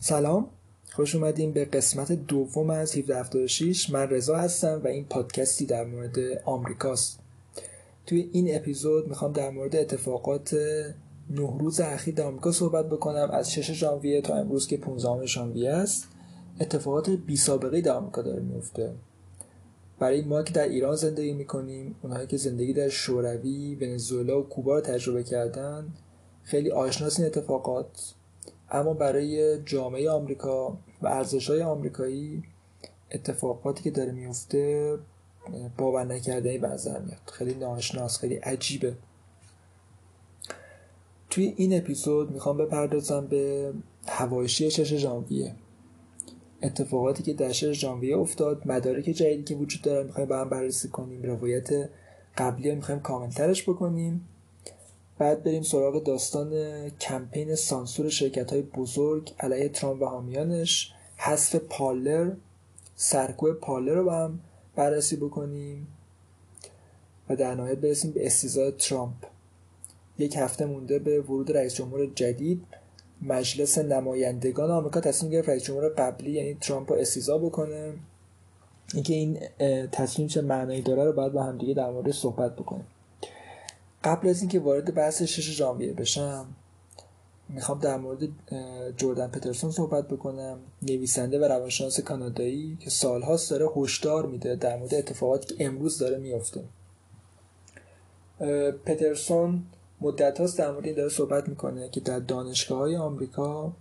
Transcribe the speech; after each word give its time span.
سلام. 0.00 0.48
خوش 0.92 1.14
اومدیم 1.14 1.52
به 1.52 1.64
قسمت 1.64 2.12
دوم 2.12 2.70
از 2.70 2.96
1776 2.96 3.90
من 3.90 4.10
رضا 4.10 4.36
هستم 4.36 4.80
و 4.84 4.86
این 4.86 5.04
پادکستی 5.04 5.66
در 5.66 5.84
مورد 5.84 6.18
آمریکاست. 6.44 7.18
توی 8.06 8.30
این 8.32 8.56
اپیزود 8.56 9.08
می‌خوام 9.08 9.32
در 9.32 9.50
مورد 9.50 9.76
اتفاقات 9.76 10.54
نه 11.30 11.58
روز 11.58 11.80
اخیر 11.80 12.14
در 12.14 12.24
آمریکا 12.24 12.52
صحبت 12.52 12.86
بکنم. 12.86 13.30
از 13.32 13.52
6 13.52 13.72
ژانویه 13.72 14.20
تا 14.20 14.34
امروز 14.34 14.66
که 14.66 14.76
15 14.76 15.26
ژانویه 15.26 15.70
است 15.70 16.08
اتفاقات 16.60 17.10
بی 17.10 17.36
سابقه 17.36 17.80
در 17.80 17.92
آمریکا 17.92 18.22
داره 18.22 18.42
میفته. 18.42 18.92
برای 19.98 20.22
ما 20.22 20.42
که 20.42 20.52
در 20.52 20.68
ایران 20.68 20.96
زندگی 20.96 21.32
می‌کنیم 21.32 21.94
اونهایی 22.02 22.26
که 22.26 22.36
زندگی 22.36 22.72
در 22.72 22.88
شوروی 22.88 23.74
ونزوئلا 23.74 24.40
و 24.40 24.48
کوبا 24.48 24.74
رو 24.74 24.80
تجربه 24.80 25.22
کردن 25.22 25.92
خیلی 26.42 26.70
آشناس 26.70 27.18
این 27.18 27.26
اتفاقات. 27.26 28.14
اما 28.70 28.94
برای 28.94 29.62
جامعه 29.62 30.10
آمریکا 30.10 30.78
و 31.02 31.06
ارزش 31.06 31.50
های 31.50 31.62
آمریکایی 31.62 32.42
اتفاقاتی 33.12 33.82
که 33.82 33.90
داره 33.90 34.12
میفته 34.12 34.98
باور 35.78 36.04
نکردنی 36.04 36.58
به 36.58 36.68
نظر 36.68 37.00
میاد. 37.00 37.20
خیلی 37.32 37.54
ناشناس 37.54 38.18
خیلی 38.18 38.34
عجیبه. 38.36 38.94
توی 41.30 41.54
این 41.56 41.78
اپیزود 41.78 42.30
می‌خوام 42.30 42.56
بپردازم 42.56 43.26
به 43.26 43.72
هواشی 44.06 44.70
6 44.70 44.94
ژانویه. 44.94 45.54
اتفاقاتی 46.62 47.22
که 47.22 47.32
در 47.32 47.52
6 47.52 47.72
ژانویه 47.72 48.16
افتاد 48.16 48.62
مدارک 48.66 49.04
جدیدی 49.04 49.42
که 49.42 49.54
وجود 49.54 49.82
داره 49.82 50.04
می‌خوایم 50.04 50.28
با 50.28 50.38
هم 50.38 50.48
بررسی 50.48 50.88
کنیم. 50.88 51.22
روایت 51.22 51.90
قبلی 52.38 52.70
رو 52.70 52.76
می‌خوایم 52.76 53.00
کاملترش 53.00 53.62
بکنیم. 53.62 54.28
بعد 55.18 55.42
بریم 55.42 55.62
سراغ 55.62 56.04
داستان 56.04 56.52
کمپین 56.90 57.54
سانسور 57.54 58.08
شرکت 58.08 58.52
های 58.52 58.62
بزرگ 58.62 59.34
علیه 59.40 59.68
ترامپ 59.68 60.02
و 60.02 60.04
حامیانش. 60.04 60.92
حذف 61.16 61.56
پالر 61.56 62.32
سرکوب 62.96 63.52
پالر 63.52 63.94
رو 63.94 64.10
هم 64.10 64.40
بررسی 64.76 65.16
بکنیم 65.16 65.86
و 67.28 67.36
در 67.36 67.54
نهایت 67.54 67.78
برسیم 67.78 68.10
به 68.10 68.26
استیزای 68.26 68.72
ترامپ. 68.72 69.14
یک 70.18 70.36
هفته 70.36 70.64
مونده 70.64 70.98
به 70.98 71.20
ورود 71.20 71.56
رئیس 71.56 71.74
جمهور 71.74 72.06
جدید. 72.06 72.64
مجلس 73.22 73.78
نمایندگان 73.78 74.70
آمریکا 74.70 75.00
تصمیم 75.00 75.32
گرفت 75.32 75.48
رئیس 75.48 75.64
جمهور 75.64 75.88
قبلی 75.88 76.30
یعنی 76.30 76.54
ترامپ 76.54 76.92
رو 76.92 76.98
استیزا 76.98 77.38
بکنه. 77.38 77.92
اینکه 78.94 79.14
این 79.14 79.38
تصمیم 79.92 80.28
چه 80.28 80.40
معنایی 80.40 80.82
داره 80.82 81.04
رو 81.04 81.12
باید 81.12 81.32
با 81.32 81.42
هم 81.42 81.58
دیگه 81.58 81.74
در 81.74 81.90
مورد 81.90 82.10
صحبت 82.10 82.56
بکنیم. 82.56 82.86
قبل 84.04 84.28
از 84.28 84.40
اینکه 84.40 84.60
وارد 84.60 84.94
بحث 84.94 85.22
6 85.22 85.50
ژانویه 85.50 85.92
بشم 85.92 86.46
می‌خوام 87.48 87.78
در 87.78 87.96
مورد 87.96 88.28
جردن 88.96 89.28
پترسون 89.28 89.70
صحبت 89.70 90.08
بکنم. 90.08 90.58
نویسنده 90.82 91.38
و 91.38 91.44
روانشناس 91.44 92.00
کانادایی 92.00 92.76
که 92.80 92.90
سالهاست 92.90 93.50
داره 93.50 93.68
هشدار 93.76 94.26
میده 94.26 94.56
در 94.56 94.76
مورد 94.76 94.94
اتفاقاتی 94.94 95.54
که 95.54 95.66
امروز 95.66 95.98
داره 95.98 96.18
میفته 96.18 96.64
پترسون 98.84 99.62
مدت 100.00 100.40
هاست 100.40 100.58
در 100.58 100.70
مورد 100.70 100.86
این 100.86 100.94
داره 100.94 101.08
صحبت 101.08 101.48
می‌کنه 101.48 101.88
که 101.88 102.00
در 102.00 102.18
دانشگاه 102.18 102.78
های 102.78 102.96
آمریکا 102.96 103.72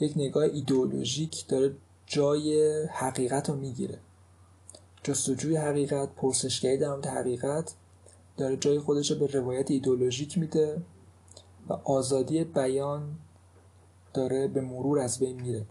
یک 0.00 0.12
نگاه 0.16 0.44
ایدئولوژیک 0.44 1.46
داره 1.48 1.74
جای 2.06 2.82
حقیقت 2.86 3.50
رو 3.50 3.56
می‌گیره. 3.56 3.98
جستجوی 5.02 5.56
حقیقت 5.56 6.08
پرسشگری 6.16 6.78
در 6.78 6.88
مورد 6.88 7.06
حقیقت 7.06 7.74
داره 8.36 8.56
جای 8.56 8.78
خودش 8.78 9.10
رو 9.10 9.18
به 9.18 9.26
روایت 9.26 9.70
ایدولوژیک 9.70 10.38
میده 10.38 10.82
و 11.68 11.72
آزادی 11.72 12.44
بیان 12.44 13.18
داره 14.14 14.48
به 14.48 14.60
مرور 14.60 14.98
از 14.98 15.18
بین 15.18 15.40
میره. 15.40 15.66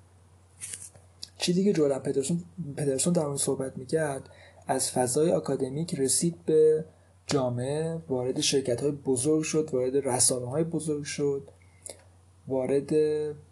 چیزی 1.38 1.64
که 1.64 1.74
جولن 1.74 2.00
پدرسون, 2.00 2.44
پدرسون 2.78 3.14
در 3.14 3.26
اون 3.26 3.38
صحبت 3.38 3.78
می‌کرد؟ 3.78 4.30
از 4.68 4.92
فضای 4.92 5.32
آکادمیک 5.32 5.96
رسید 5.96 6.36
به 6.46 6.86
جامعه 7.28 8.02
وارد 8.10 8.42
شرکت 8.42 8.82
های 8.82 8.92
بزرگ 8.92 9.44
شد 9.44 9.70
وارد 9.74 10.08
رسانه 10.08 10.46
های 10.46 10.64
بزرگ 10.64 11.04
شد 11.04 11.48
وارد 12.48 12.94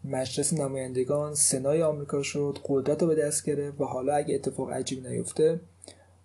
مجلس 0.03 0.53
نمایندگان 0.53 1.35
سنای 1.35 1.83
آمریکا 1.83 2.23
شد 2.23 2.57
قدرت 2.65 3.01
رو 3.01 3.07
به 3.07 3.15
دست 3.15 3.45
گرفت 3.45 3.81
و 3.81 3.85
حالا 3.85 4.13
اگه 4.13 4.35
اتفاق 4.35 4.71
عجیبی 4.71 5.09
نیفته 5.09 5.59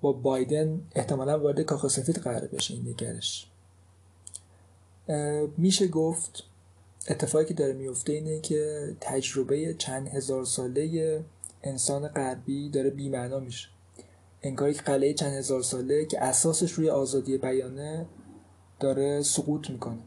با 0.01 0.13
بایدن 0.13 0.81
احتمالا 0.95 1.39
وارد 1.39 1.61
کاخ 1.61 1.89
سفید 1.89 2.19
قرار 2.19 2.47
بشه 2.47 2.75
این 2.75 2.89
نگرش. 2.89 3.51
میشه 5.57 5.89
گفت 5.89 6.43
اتفاقی 7.09 7.45
که 7.45 7.55
داره 7.55 7.73
میفته 7.73 8.13
اینه 8.13 8.41
که 8.41 8.93
تجربه 9.01 9.75
چند 9.75 10.09
هزار 10.09 10.45
ساله 10.45 11.25
انسان 11.63 12.09
غربی 12.09 12.71
داره 12.71 12.91
بیمعنا 12.91 13.41
میشه. 13.41 13.69
انگار 14.43 14.71
یک 14.71 14.83
قلعه 14.83 15.15
چند 15.15 15.33
هزار 15.33 15.63
ساله 15.63 16.05
که 16.05 16.23
اساسش 16.25 16.73
روی 16.73 16.91
آزادی 16.91 17.39
بیانه 17.39 18.07
داره 18.81 19.23
سقوط 19.23 19.71
می‌کنه. 19.71 20.03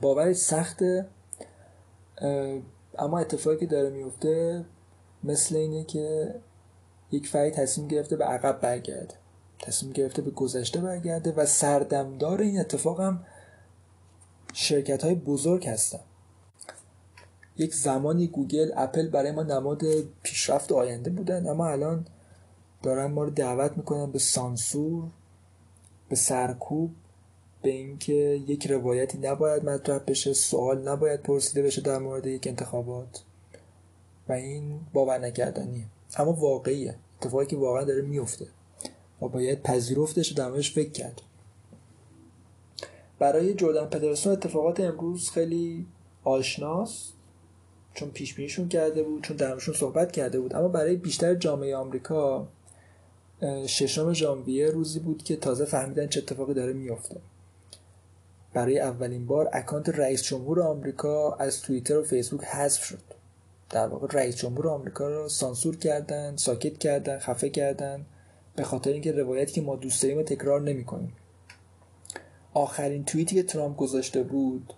باورش 0.00 0.36
سخته 0.36 1.06
اما 2.98 3.18
اتفاقی 3.18 3.56
که 3.56 3.66
داره 3.66 3.90
میفته 3.90 4.64
مثل 5.24 5.56
اینه 5.56 5.84
که 5.84 6.34
یک 7.12 7.28
فردی 7.28 7.50
تصمیم 7.50 7.88
گرفته 7.88 8.16
به 8.16 8.24
عقب 8.24 8.60
برگرده. 8.60 9.14
تصمیم 9.58 9.92
گرفته 9.92 10.22
به 10.22 10.30
گذشته 10.30 10.80
برگرده 10.80 11.32
و 11.32 11.46
سردمدار 11.46 12.40
این 12.40 12.60
اتفاق 12.60 13.00
هم 13.00 13.24
شرکت 14.52 15.04
های 15.04 15.14
بزرگ 15.14 15.68
هستن. 15.68 16.00
یک 17.56 17.74
زمانی 17.74 18.26
گوگل 18.26 18.70
اپل 18.76 19.08
برای 19.08 19.32
ما 19.32 19.42
نماد 19.42 19.82
پیشرفت 20.22 20.72
آینده 20.72 21.10
بودن 21.10 21.46
اما 21.46 21.68
الان 21.68 22.06
دارن 22.82 23.06
ما 23.06 23.24
رو 23.24 23.30
دعوت 23.30 23.76
می‌کنن 23.76 24.10
به 24.10 24.18
سانسور 24.18 25.04
به 26.08 26.16
سرکوب 26.16 26.90
به 27.62 27.70
اینکه 27.70 28.12
یک 28.46 28.66
روایتی 28.66 29.18
نباید 29.18 29.64
مطرح 29.64 29.98
بشه 29.98 30.32
سوال 30.32 30.88
نباید 30.88 31.22
پرسیده 31.22 31.62
بشه 31.62 31.82
در 31.82 31.98
مورد 31.98 32.26
یک 32.26 32.46
انتخابات. 32.46 33.22
و 34.28 34.32
این 34.32 34.80
باور 34.92 35.18
نکردنیه 35.18 35.84
اما 36.16 36.32
واقعیه. 36.32 36.94
اتفاقی 37.20 37.46
که 37.46 37.56
واقعا 37.56 37.84
داره 37.84 38.02
میفته. 38.02 38.46
و 39.22 39.28
باید 39.28 39.62
پذیرفتش 39.62 40.32
و 40.32 40.34
درمش 40.34 40.72
فکر 40.72 40.90
کرد. 40.90 41.22
برای 43.18 43.54
جردن 43.54 43.86
پترسون 43.86 44.32
اتفاقات 44.32 44.80
امروز 44.80 45.30
خیلی 45.30 45.86
آشناست 46.24 47.12
چون 47.94 48.10
پیش 48.10 48.34
بینیشون 48.34 48.68
کرده 48.68 49.02
بود 49.02 49.22
چون 49.22 49.36
درمشون 49.36 49.74
صحبت 49.74 50.12
کرده 50.12 50.40
بود. 50.40 50.54
اما 50.54 50.68
برای 50.68 50.96
بیشتر 50.96 51.34
جامعه 51.34 51.76
آمریکا 51.76 52.48
ششم 53.66 54.12
ژانویه 54.12 54.70
روزی 54.70 55.00
بود 55.00 55.22
که 55.22 55.36
تازه 55.36 55.64
فهمیدن 55.64 56.06
چه 56.06 56.20
اتفاقی 56.20 56.54
داره 56.54 56.72
میفته 56.72 57.20
برای 58.54 58.78
اولین 58.78 59.26
بار 59.26 59.48
اکانت 59.52 59.88
رئیس 59.88 60.22
جمهور 60.22 60.62
آمریکا 60.62 61.32
از 61.32 61.62
توییتر 61.62 61.98
و 61.98 62.02
فیسبوک 62.02 62.44
حذف 62.44 62.84
شد. 62.84 63.21
در 63.72 63.86
واقع 63.86 64.06
رئیس 64.10 64.36
جمهور 64.36 64.68
آمریکا 64.68 65.08
رو 65.08 65.28
سانسور 65.28 65.76
کردن 65.76 66.36
ساکت 66.36 66.78
کردن 66.78 67.18
خفه 67.18 67.50
کردن 67.50 68.06
به 68.56 68.62
خاطر 68.62 68.92
اینکه 68.92 69.12
روایتی 69.12 69.52
که 69.52 69.60
ما 69.60 69.76
دوست 69.76 70.02
داریم 70.02 70.22
تکرار 70.22 70.60
نمی‌کنیم 70.60 71.12
آخرین 72.54 73.04
توییتی 73.04 73.34
که 73.34 73.42
ترامپ 73.42 73.76
گذاشته 73.76 74.22
بود 74.22 74.72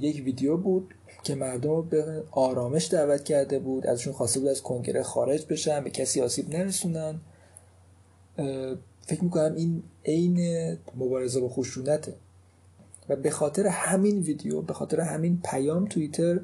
یک 0.00 0.24
ویدیو 0.24 0.56
بود 0.56 0.94
که 1.22 1.34
مردم 1.34 1.82
به 1.82 2.22
آرامش 2.30 2.92
دعوت 2.92 3.24
کرده 3.24 3.58
بود 3.58 3.86
ازشون 3.86 4.12
خواسته 4.12 4.40
بود 4.40 4.48
از 4.48 4.62
کنگره 4.62 5.02
خارج 5.02 5.46
بشن 5.46 5.84
به 5.84 5.90
کسی 5.90 6.20
آسیب 6.20 6.50
نرسونن. 6.50 7.20
فکر 9.02 9.24
می‌کنم 9.24 9.54
این 9.54 9.82
عین 10.04 10.38
مبارزه 10.96 11.40
با 11.40 11.48
خشونته. 11.48 12.14
و 13.08 13.16
به 13.16 13.30
خاطر 13.30 13.66
همین 13.66 14.18
ویدیو 14.18 14.62
به 14.62 14.72
خاطر 14.72 15.00
همین 15.00 15.40
پیام 15.44 15.84
توییتر 15.84 16.40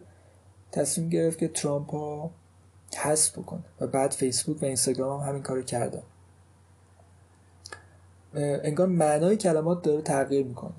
تصمیم 0.73 1.09
گرفت 1.09 1.39
که 1.39 1.49
ترامپ 1.49 1.91
ها 1.91 2.31
حذف 2.97 3.39
بکنه 3.39 3.65
و 3.81 3.87
بعد 3.87 4.11
فیسبوک 4.11 4.63
و 4.63 4.67
اینستاگرام 4.67 5.21
هم 5.21 5.29
همین 5.29 5.43
کارو 5.43 5.63
کردن. 5.63 6.03
انگار 8.35 8.87
معنای 8.87 9.37
کلمات 9.37 9.83
داره 9.83 10.03
تغییر 10.03 10.47
می‌کنه. 10.47 10.73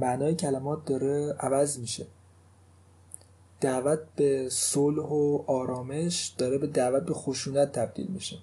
معنای 0.00 0.34
کلمات 0.34 0.84
داره 0.84 1.32
عوض 1.40 1.78
میشه. 1.78 2.06
دعوت 3.60 3.98
به 4.16 4.48
صلح 4.50 5.06
و 5.06 5.44
آرامش 5.46 6.34
داره 6.38 6.58
به 6.58 6.66
دعوت 6.66 7.02
به 7.02 7.14
خشونت 7.14 7.72
تبدیل 7.72 8.06
میشه. 8.06 8.36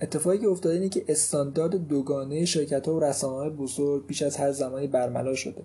اتفاقی 0.00 0.38
که 0.38 0.48
افتاده 0.48 0.74
اینه 0.74 0.88
که 0.88 1.04
استاندارد 1.08 1.86
دوگانه 1.86 2.44
شرکت 2.44 2.88
ها 2.88 2.94
و 2.94 3.00
رسانه 3.00 3.36
های 3.36 3.50
بزرگ 3.50 4.06
بیش 4.06 4.22
از 4.22 4.36
هر 4.36 4.52
زمانی 4.52 4.86
برملا 4.86 5.34
شده. 5.34 5.62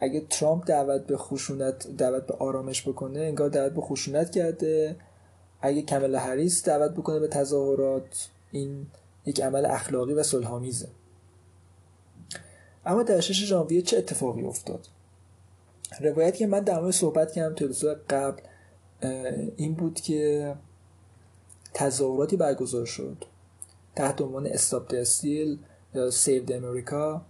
اگه 0.00 0.20
ترامپ 0.30 0.66
دعوت 0.66 1.06
به 1.06 1.16
خشونت 1.16 1.96
دعوت 1.96 2.26
به 2.26 2.34
آرامش 2.34 2.88
بکنه 2.88 3.20
انگار 3.20 3.48
دعوت 3.48 3.72
به 3.72 3.80
خشونت 3.80 4.30
کرده. 4.30 4.96
اگه 5.60 5.82
کمل 5.82 6.14
هریس 6.14 6.64
دعوت 6.64 6.90
بکنه 6.90 7.18
به 7.18 7.28
تظاهرات 7.28 8.28
این 8.50 8.86
یک 9.26 9.40
عمل 9.40 9.66
اخلاقی 9.66 10.12
و 10.12 10.22
صلح‌آمیزه. 10.22 10.88
اما 12.86 13.02
در 13.02 13.20
6 13.20 13.44
ژانویه 13.44 13.82
چه 13.82 13.98
اتفاقی 13.98 14.42
افتاد؟ 14.42 14.86
روایتی 16.00 16.38
که 16.38 16.46
من 16.46 16.60
در 16.60 16.90
صحبت 16.90 17.32
کردم 17.32 17.54
تو 17.54 17.94
قبل 18.10 18.40
این 19.56 19.74
بود 19.74 20.00
که 20.00 20.54
تظاهراتی 21.74 22.36
برگزار 22.36 22.86
شد 22.86 23.24
تحت 23.96 24.20
عنوان 24.20 24.46
Stop 24.46 24.94
the 24.94 25.18
Steal 25.18 25.58
یا 25.94 26.10
Save 26.10 26.52
America 26.52 27.22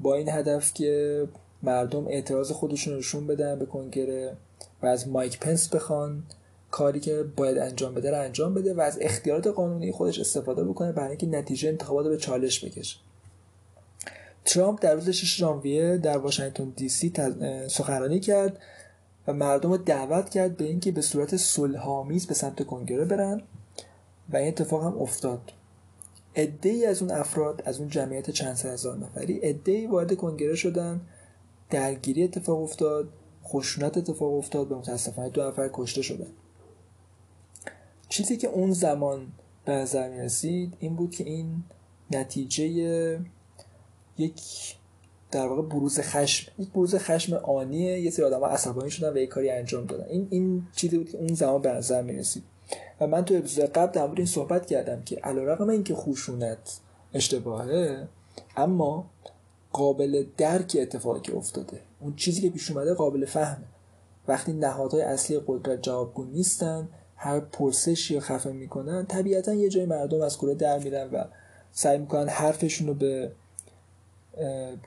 با 0.00 0.14
این 0.14 0.28
هدف 0.28 0.74
که 0.74 1.28
مردم 1.66 2.06
اعتراض 2.06 2.52
خودشون 2.52 2.96
نشون 2.96 3.26
بدن 3.26 3.58
به 3.58 3.66
کنگره 3.66 4.36
و 4.82 4.86
از 4.86 5.08
مایک 5.08 5.40
پنس 5.40 5.68
بخوان 5.68 6.22
کاری 6.70 7.00
که 7.00 7.24
باید 7.36 7.58
انجام 7.58 7.94
بده 7.94 8.10
رو 8.10 8.20
انجام 8.20 8.54
بده 8.54 8.74
و 8.74 8.80
از 8.80 8.98
اختیارات 9.00 9.46
قانونی 9.46 9.92
خودش 9.92 10.18
استفاده 10.18 10.64
بکنه 10.64 10.92
برای 10.92 11.08
اینکه 11.08 11.26
نتیجه 11.26 11.68
انتخابات 11.68 12.06
به 12.06 12.16
چالش 12.16 12.64
بکشه. 12.64 12.96
ترامپ 14.44 14.82
در 14.82 14.94
روز 14.94 15.10
6 15.10 15.36
ژانویه 15.36 15.98
در 15.98 16.18
واشنگتن 16.18 16.72
دی 16.76 16.88
سی 16.88 17.12
سخنرانی 17.68 18.20
کرد 18.20 18.58
و 19.26 19.32
مردم 19.32 19.70
رو 19.70 19.76
دعوت 19.76 20.30
کرد 20.30 20.56
به 20.56 20.64
اینکه 20.64 20.92
به 20.92 21.00
صورت 21.00 21.36
صلحآمیز 21.36 22.26
به 22.26 22.34
سمت 22.34 22.66
کنگره 22.66 23.04
برن 23.04 23.42
و 24.32 24.36
این 24.36 24.48
اتفاق 24.48 24.84
هم 24.84 24.98
افتاد. 24.98 25.52
عده 26.36 26.68
ای 26.68 26.86
از 26.86 27.02
اون 27.02 27.10
افراد 27.10 27.62
از 27.64 27.78
اون 27.78 27.88
جمعیت 27.88 28.30
چند 28.30 28.58
هزار 28.58 28.98
نفری 28.98 29.34
عده 29.38 29.72
ای 29.72 29.86
وارد 29.86 30.16
کنگره 30.16 30.54
شدن 30.54 31.00
درگیری 31.70 32.24
اتفاق 32.24 32.62
افتاد 32.62 33.08
خشونت 33.44 33.96
اتفاق 33.96 34.34
افتاد 34.34 34.68
به 34.68 34.74
متاسفانه 34.74 35.28
دو 35.28 35.48
نفر 35.48 35.70
کشته 35.72 36.02
شدن. 36.02 36.30
چیزی 38.08 38.36
که 38.36 38.48
اون 38.48 38.72
زمان 38.72 39.32
به 39.64 39.72
نظر 39.72 40.08
می 40.08 40.20
رسید 40.20 40.76
این 40.80 40.96
بود 40.96 41.10
که 41.10 41.24
این 41.24 41.64
نتیجه 42.10 42.64
یک 44.18 44.42
در 45.30 45.46
واقع 45.46 45.62
بروز 45.62 46.00
خشم 46.00 46.52
یک 46.58 46.70
بروز 46.70 46.94
خشم 46.94 47.34
آنیه 47.34 48.00
یه 48.00 48.10
سری 48.10 48.24
آدم 48.24 48.44
عصبانی 48.44 48.90
شدن 48.90 49.12
و 49.12 49.16
یک 49.16 49.28
کاری 49.28 49.50
انجام 49.50 49.86
دادن. 49.86 50.04
این 50.04 50.28
این 50.30 50.66
چیزی 50.76 50.98
بود 50.98 51.10
که 51.10 51.18
اون 51.18 51.34
زمان 51.34 51.62
به 51.62 51.70
نظر 51.72 52.02
می 52.02 52.12
رسید. 52.12 52.42
و 53.00 53.06
من 53.06 53.24
تو 53.24 53.34
اپیزود 53.34 53.64
قبل 53.64 53.92
در 53.92 54.06
مورد 54.06 54.18
این 54.18 54.26
صحبت 54.26 54.66
کردم 54.66 55.02
که 55.02 55.16
علیرغم 55.16 55.68
اینکه 55.68 55.94
خشونت 55.94 56.80
اشتباهه 57.14 58.08
اما 58.56 59.10
قابل 59.76 60.24
درک 60.36 60.76
اتفاقی 60.80 61.20
که 61.20 61.36
افتاده. 61.36 61.80
اون 62.00 62.16
چیزی 62.16 62.40
که 62.40 62.50
پیش 62.50 62.70
اومده 62.70 62.94
قابل 62.94 63.24
فهمه. 63.24 63.64
وقتی 64.28 64.52
نهادهای 64.52 65.02
اصلی 65.02 65.40
قدرت 65.46 65.82
جوابگو 65.82 66.24
نیستن 66.24 66.88
هر 67.16 67.40
پرسشی 67.40 68.14
یا 68.14 68.20
خفه 68.20 68.52
می‌کنن 68.52 69.06
طبیعتا 69.06 69.54
یه 69.54 69.68
جای 69.68 69.86
مردم 69.86 70.20
از 70.20 70.38
کوره 70.38 70.54
در 70.54 70.78
میرن 70.78 71.10
و 71.10 71.24
سعی 71.72 71.98
می‌کنن 71.98 72.28
حرفشون 72.28 72.86
رو 72.86 72.94
به 72.94 73.32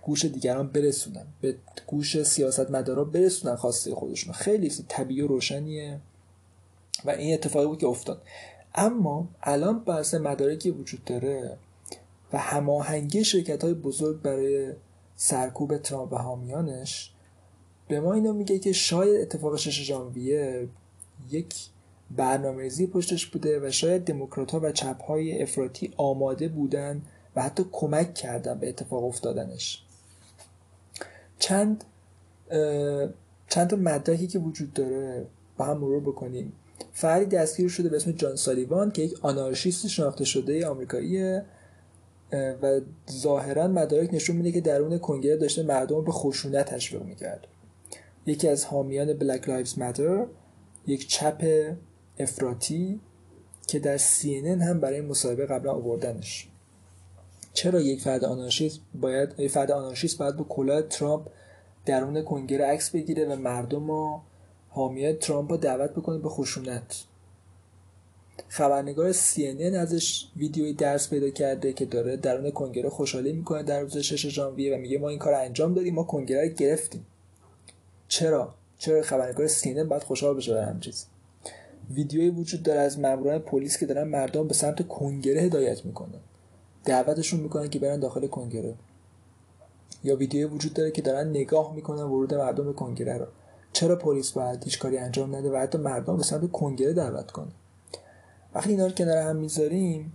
گوش 0.01 0.25
دیگران 0.25 0.67
برسونن 0.67 1.25
به 1.41 1.55
گوش 1.87 2.23
سیاست 2.23 2.71
مدارا 2.71 3.03
برسونن 3.03 3.55
خواسته 3.55 3.95
خودشون. 3.95 4.33
خیلی 4.33 4.69
طبیعی 4.87 5.21
و 5.21 5.27
روشنیه 5.27 5.99
و 7.05 7.09
این 7.09 7.33
اتفاقی 7.33 7.67
بود 7.67 7.79
که 7.79 7.87
افتاد. 7.87 8.21
اما 8.75 9.27
الان 9.43 9.79
بحث 9.79 10.13
مدارکی 10.13 10.71
وجود 10.71 11.05
داره 11.05 11.57
و 12.33 12.37
هماهنگی 12.37 13.23
شرکت 13.23 13.63
های 13.63 13.73
بزرگ 13.73 14.21
برای 14.21 14.73
سرکوب 15.15 15.77
ترامپ 15.77 16.13
و 16.13 16.85
به 17.87 17.99
ما 17.99 18.13
اینو 18.13 18.33
میگه 18.33 18.59
که 18.59 18.73
شاید 18.73 19.21
اتفاق 19.21 19.57
6 19.57 19.83
ژانویه 19.83 20.67
یک 21.31 21.55
برنامه‌ریزی 22.11 22.87
پشتش 22.87 23.25
بوده 23.25 23.67
و 23.67 23.71
شاید 23.71 24.05
دموکرات 24.05 24.51
ها 24.51 24.59
و 24.59 24.71
چپ 24.71 25.01
های 25.03 25.41
افراطی 25.41 25.93
آماده 25.97 26.47
بودن 26.47 27.01
و 27.35 27.41
حتی 27.41 27.65
کمک 27.71 28.13
کردن 28.13 28.59
به 28.59 28.69
اتفاق 28.69 29.03
افتادنش. 29.03 29.83
چند 31.39 31.83
چند 33.49 33.67
تا 33.69 33.75
مدرکی 33.75 34.27
که 34.27 34.39
وجود 34.39 34.73
داره 34.73 35.25
با 35.57 35.65
هم 35.65 35.77
مرور 35.77 35.99
بکنیم. 35.99 36.53
فردی 36.93 37.25
دستگیر 37.25 37.69
شده 37.69 37.89
به 37.89 37.95
اسم 37.95 38.11
جان 38.11 38.35
سالیوان 38.35 38.91
که 38.91 39.01
یک 39.01 39.25
آنارشیست 39.25 39.87
شناخته 39.87 40.25
شده 40.25 40.67
آمریکاییه 40.67 41.45
و 42.33 42.81
ظاهرا 43.11 43.67
مدارک 43.67 44.13
نشون 44.13 44.35
میده 44.35 44.51
که 44.51 44.61
درون 44.61 44.97
کنگره 44.97 45.37
داشته 45.37 45.63
مردم 45.63 46.03
به 46.03 46.11
خشونت 46.11 46.65
تشویق 46.65 47.03
می‌کرد. 47.03 47.47
یکی 48.25 48.47
از 48.47 48.65
حامیان 48.65 49.13
Black 49.13 49.49
Lives 49.49 49.79
Matter 49.79 50.25
یک 50.87 51.07
چپ 51.07 51.45
افراطی 52.19 52.99
که 53.67 53.79
در 53.79 53.97
CNN 53.97 54.61
هم 54.61 54.79
برای 54.79 55.01
مصاحبه 55.01 55.45
قبلا 55.45 55.73
آوردنش. 55.73 56.47
چرا 57.53 57.81
یک 57.81 58.01
فرد 58.01 58.25
آنارشیست 58.25 58.79
باید 59.01 59.29
یک 59.37 59.51
فرد 59.51 59.71
آنارشیست 59.71 60.17
باید 60.17 60.35
با 60.35 60.43
کلاه 60.43 60.81
ترامپ 60.81 61.27
درون 61.85 62.21
کنگره 62.23 62.65
عکس 62.65 62.89
بگیره 62.89 63.25
و 63.25 63.35
مردم 63.35 63.87
رو 63.87 64.21
حامی 64.69 65.13
ترامپ 65.13 65.51
رو 65.51 65.57
دعوت 65.57 65.91
بکنه 65.91 66.17
به 66.17 66.29
خشونت؟ 66.29 67.03
خبرنگار 68.51 69.13
CNN 69.13 69.75
ازش 69.75 70.25
ویدیوی 70.37 70.73
درس 70.73 71.09
پیدا 71.09 71.29
کرده 71.29 71.73
که 71.73 71.85
داره 71.85 72.17
درون 72.17 72.51
کنگره 72.51 72.89
خوشحالی 72.89 73.33
می‌کنه 73.33 73.63
در 73.63 73.81
روز 73.81 73.97
6 73.97 74.27
ژانویه 74.27 74.75
و 74.75 74.77
میگه 74.77 74.97
ما 74.97 75.09
این 75.09 75.19
کار 75.19 75.33
انجام 75.33 75.73
دادیم 75.73 75.95
ما 75.95 76.03
کنگره 76.03 76.47
رو 76.47 76.49
گرفتیم. 76.49 77.05
چرا؟ 78.07 78.53
چرا 78.77 79.01
خبرنگار 79.01 79.47
CNN 79.47 79.87
باید 79.89 80.03
خوشحال 80.03 80.35
بشه 80.35 80.51
برای 80.51 80.65
همین 80.65 80.79
چیز 80.79 81.05
ویدیویی 81.93 82.29
وجود 82.29 82.63
داره 82.63 82.79
از 82.79 82.99
ماموران 82.99 83.39
پلیس 83.39 83.77
که 83.77 83.85
دارن 83.85 84.07
مردم 84.07 84.47
به 84.47 84.53
سمت 84.53 84.87
کنگره 84.87 85.41
هدایت 85.41 85.85
می‌کنن. 85.85 86.19
دعوتشون 86.85 87.39
می‌کنن 87.39 87.69
که 87.69 87.79
برن 87.79 87.99
داخل 87.99 88.27
کنگره. 88.27 88.73
یا 90.03 90.15
ویدیوی 90.15 90.43
وجود 90.43 90.73
داره 90.73 90.91
که 90.91 91.01
دارن 91.01 91.29
نگاه 91.29 91.75
می‌کنن 91.75 92.03
ورود 92.03 92.33
مردم 92.33 92.65
به 92.65 92.73
کنگره 92.73 93.17
رو. 93.17 93.25
چرا 93.73 93.95
پلیس 93.95 94.31
باید 94.31 94.63
هیچ 94.63 94.79
کاری 94.79 94.97
انجام 94.97 95.35
نده 95.35 95.51
و 95.51 95.57
حتی 95.57 95.77
مردم 95.77 96.17
به 96.17 96.23
سمت 96.23 96.51
کنگره 96.51 96.93
دعوت 96.93 97.31
کنه؟ 97.31 97.51
وقتی 98.53 98.69
اینا 98.69 98.85
رو 98.85 98.91
کنار 98.91 99.17
هم 99.17 99.35
می‌ذاریم 99.35 100.13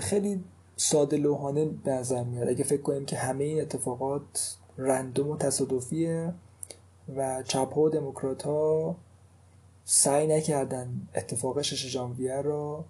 خیلی 0.00 0.44
ساده 0.76 1.16
لوحانه 1.16 1.64
به 1.64 1.90
نظر 1.90 2.24
میاد. 2.24 2.48
اگه 2.48 2.64
فکر 2.64 2.82
کنیم 2.82 3.04
که 3.04 3.16
همه 3.16 3.44
این 3.44 3.60
اتفاقات 3.60 4.56
رندوم 4.78 5.28
و 5.28 5.36
تصادفیه 5.36 6.34
و 7.16 7.42
چپ 7.42 7.76
و 7.78 7.88
دموکرات 7.88 8.42
ها 8.42 8.96
سعی 9.84 10.26
نکردن 10.26 11.08
اتفاق 11.14 11.62
شش 11.62 11.86
ژانویه 11.86 12.36
رو 12.36 12.84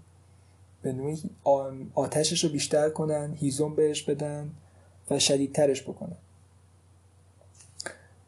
به 0.83 0.93
نوعی 0.93 1.23
آتشش 1.95 2.45
رو 2.45 2.51
بیشتر 2.51 2.91
کنن 2.91 3.35
هیزم 3.35 3.75
بهش 3.75 4.03
بدن 4.03 4.51
و 5.11 5.19
شدیدترش 5.19 5.83
بکنن. 5.83 6.17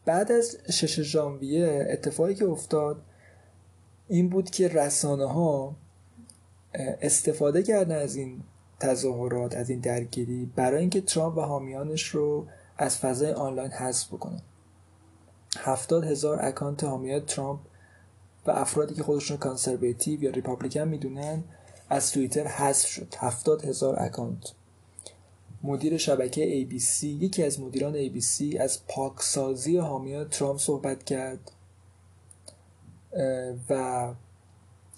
بعد 0.05 0.31
از 0.31 0.57
شش 0.71 1.01
ژانویه 1.01 1.87
اتفاقی 1.89 2.35
که 2.35 2.45
افتاد 2.45 3.01
این 4.07 4.29
بود 4.29 4.49
که 4.49 4.67
رسانه 4.67 5.25
ها 5.25 5.75
استفاده 6.75 7.63
کردن 7.63 8.01
از 8.01 8.15
این 8.15 8.43
تظاهرات 8.79 9.55
از 9.55 9.69
این 9.69 9.79
درگیری 9.79 10.51
برای 10.55 10.79
اینکه 10.79 11.01
ترامپ 11.01 11.37
و 11.37 11.41
حامیانش 11.41 12.07
رو 12.07 12.47
از 12.77 12.97
فضای 12.97 13.31
آنلاین 13.31 13.71
حذف 13.71 14.07
بکنن 14.07 14.41
هفتاد 15.57 16.03
هزار 16.03 16.45
account 16.45 16.83
حامیان 16.83 17.25
ترامپ 17.25 17.59
و 18.45 18.51
افرادی 18.51 18.95
که 18.95 19.03
خودشون 19.03 19.37
conservative 19.37 20.23
یا 20.23 20.31
Republican 20.31 20.87
می‌دونن 20.87 21.43
از 21.89 22.11
توییتر 22.11 22.47
حذف 22.47 22.87
شد. 22.87 23.13
هفتاد 23.17 23.65
هزار 23.65 23.99
اکانت. 23.99 24.51
مدیر 25.63 25.97
شبکه 25.97 26.65
ABC 26.65 27.03
یکی 27.03 27.43
از 27.43 27.59
مدیران 27.59 28.07
ABC 28.07 28.59
از 28.59 28.87
پاکسازی 28.87 29.77
حامیان 29.77 30.29
ترامپ 30.29 30.59
صحبت 30.59 31.03
کرد 31.03 31.51
و 33.69 34.13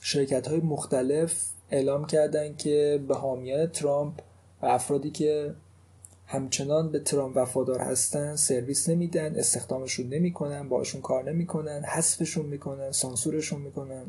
شرکت 0.01 0.47
های 0.47 0.59
مختلف 0.59 1.54
اعلام 1.71 2.05
کردند 2.05 2.57
که 2.57 3.03
به 3.07 3.15
حامیان 3.15 3.67
ترامپ 3.67 4.21
و 4.61 4.65
افرادی 4.65 5.11
که 5.11 5.55
همچنان 6.27 6.91
به 6.91 6.99
ترامپ 6.99 7.37
وفادار 7.37 7.79
هستن 7.79 8.35
سرویس 8.35 8.89
نمیدن 8.89 9.35
استخدامشون 9.35 10.09
نمی‌کنن 10.09 10.69
باشون 10.69 11.01
کار 11.01 11.31
نمی‌کنن 11.31 11.83
حذفشون 11.83 12.45
می‌کنن 12.45 12.91
سانسورشون 12.91 13.61
می‌کنن. 13.61 14.05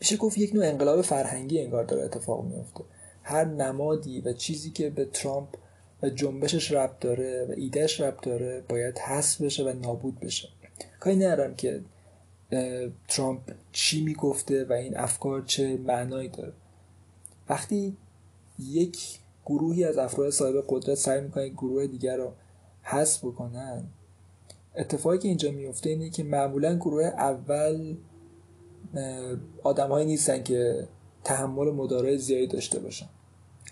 میشه 0.00 0.16
گفت 0.16 0.38
یک 0.38 0.54
نوع 0.54 0.66
انقلاب 0.66 1.02
فرهنگی 1.02 1.60
انگار 1.60 1.84
داره 1.84 2.04
اتفاق 2.04 2.44
میفته 2.44 2.84
هر 3.22 3.44
نمادی 3.44 4.20
و 4.20 4.32
چیزی 4.32 4.70
که 4.70 4.90
به 4.90 5.04
ترامپ 5.04 5.48
و 6.02 6.10
جنبشش 6.10 6.72
ربط 6.72 6.98
داره 7.00 7.46
و 7.48 7.52
ایدهش 7.56 8.00
ربط 8.00 8.24
داره 8.24 8.62
باید 8.68 8.98
حذف 8.98 9.40
بشه 9.40 9.64
و 9.64 9.72
نابود 9.72 10.20
بشه. 10.20 10.48
کاری 11.00 11.16
ندارم 11.16 11.54
که 11.54 11.80
ترامپ 13.08 13.52
چی 13.72 14.04
می‌گفته 14.04 14.64
و 14.64 14.72
این 14.72 14.96
افکار 14.96 15.42
چه 15.42 15.76
معنایی 15.76 16.28
داره؟ 16.28 16.52
وقتی 17.48 17.96
یک 18.58 19.18
گروهی 19.46 19.84
از 19.84 19.98
افراد 19.98 20.30
صاحب 20.30 20.64
قدرت 20.68 20.94
سعی 20.94 21.20
می‌کنن 21.20 21.48
گروه 21.48 21.86
دیگر 21.86 22.16
رو 22.16 22.32
حذف 22.82 23.24
بکنن 23.24 23.84
اتفاقی 24.76 25.18
که 25.18 25.28
اینجا 25.28 25.50
میفته 25.50 25.90
اینه 25.90 26.10
که 26.10 26.22
معمولا 26.22 26.74
گروه 26.74 27.04
اول 27.04 27.96
آدمهایی 29.62 30.06
نیستن 30.06 30.42
که 30.42 30.88
تحمل 31.24 31.70
مدارای 31.70 32.18
زیادی 32.18 32.46
داشته 32.46 32.78
باشن. 32.78 33.08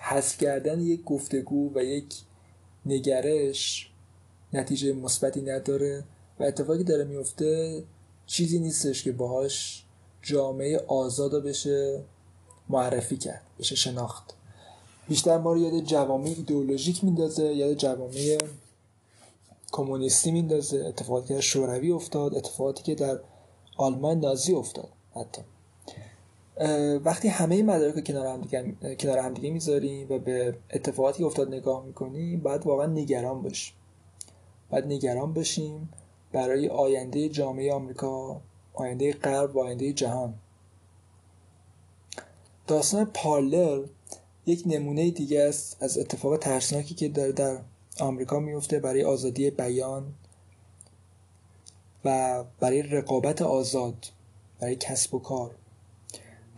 حذف 0.00 0.38
کردن 0.38 0.80
یک 0.80 1.04
گفتگو 1.04 1.70
و 1.74 1.84
یک 1.84 2.14
نگرش 2.86 3.90
نتیجه 4.52 4.92
مثبتی 4.92 5.42
نداره 5.42 6.04
و 6.40 6.44
اتفاقی 6.44 6.84
داره 6.84 7.04
میفته 7.04 7.82
چیزی 8.26 8.58
نیستش 8.58 9.02
که 9.02 9.12
باهاش 9.12 9.84
جامعه 10.22 10.78
آزاد 10.78 11.44
بشه 11.44 12.02
معرفی 12.68 13.16
کرد 13.16 13.42
بشه 13.58 13.74
شناخت. 13.74 14.34
بیشتر 15.08 15.38
ما 15.38 15.52
رو 15.52 15.58
یاد 15.58 15.80
جوامع 15.80 16.26
ایدئولوژیک 16.26 17.04
میندازه 17.04 17.54
یاد 17.54 17.74
جوامع 17.74 18.38
کمونیستی 19.72 20.30
میندازه. 20.30 20.84
اتفاقاتی 20.86 21.34
که 21.34 21.40
شوروی 21.40 21.90
افتاد 21.90 22.34
اتفاقاتی 22.34 22.82
که 22.82 22.94
در 22.94 23.20
آلمان 23.76 24.20
نازی 24.20 24.54
افتاد 24.54 24.88
حتی. 25.14 25.42
وقتی 27.04 27.28
همه 27.28 27.62
مدارک 27.62 28.06
کنار 28.06 28.26
هم 28.26 28.40
دیگه 28.40 28.94
کنار 28.94 29.18
هم 29.18 29.34
دیگه 29.34 29.50
می‌ذاریم 29.50 30.06
و 30.10 30.18
به 30.18 30.58
اتفاقاتی 30.70 31.24
افتاد 31.24 31.48
نگاه 31.48 31.84
می‌کنیم 31.84 32.40
باید 32.40 32.66
واقعا 32.66 32.86
نگران 32.86 33.42
باشیم. 33.42 33.74
باید 34.70 34.84
نگران 34.84 35.32
باشیم. 35.32 35.88
برای 36.36 36.68
آینده 36.68 37.28
جامعه 37.28 37.72
آمریکا 37.72 38.40
آینده 38.74 39.12
غرب 39.12 39.56
و 39.56 39.60
آینده 39.60 39.92
جهان. 39.92 40.34
داستان 42.66 43.10
پارلر 43.14 43.84
یک 44.46 44.62
نمونه 44.66 45.10
دیگه 45.10 45.42
است 45.42 45.76
از 45.80 45.98
اتفاق 45.98 46.36
ترسناکی 46.36 46.94
که 46.94 47.08
داره 47.08 47.32
در 47.32 47.58
آمریکا 48.00 48.40
میفته 48.40 48.80
برای 48.80 49.04
آزادی 49.04 49.50
بیان 49.50 50.14
و 52.04 52.44
برای 52.60 52.82
رقابت 52.82 53.42
آزاد 53.42 54.06
برای 54.60 54.76
کسب 54.76 55.14
و 55.14 55.18
کار. 55.18 55.54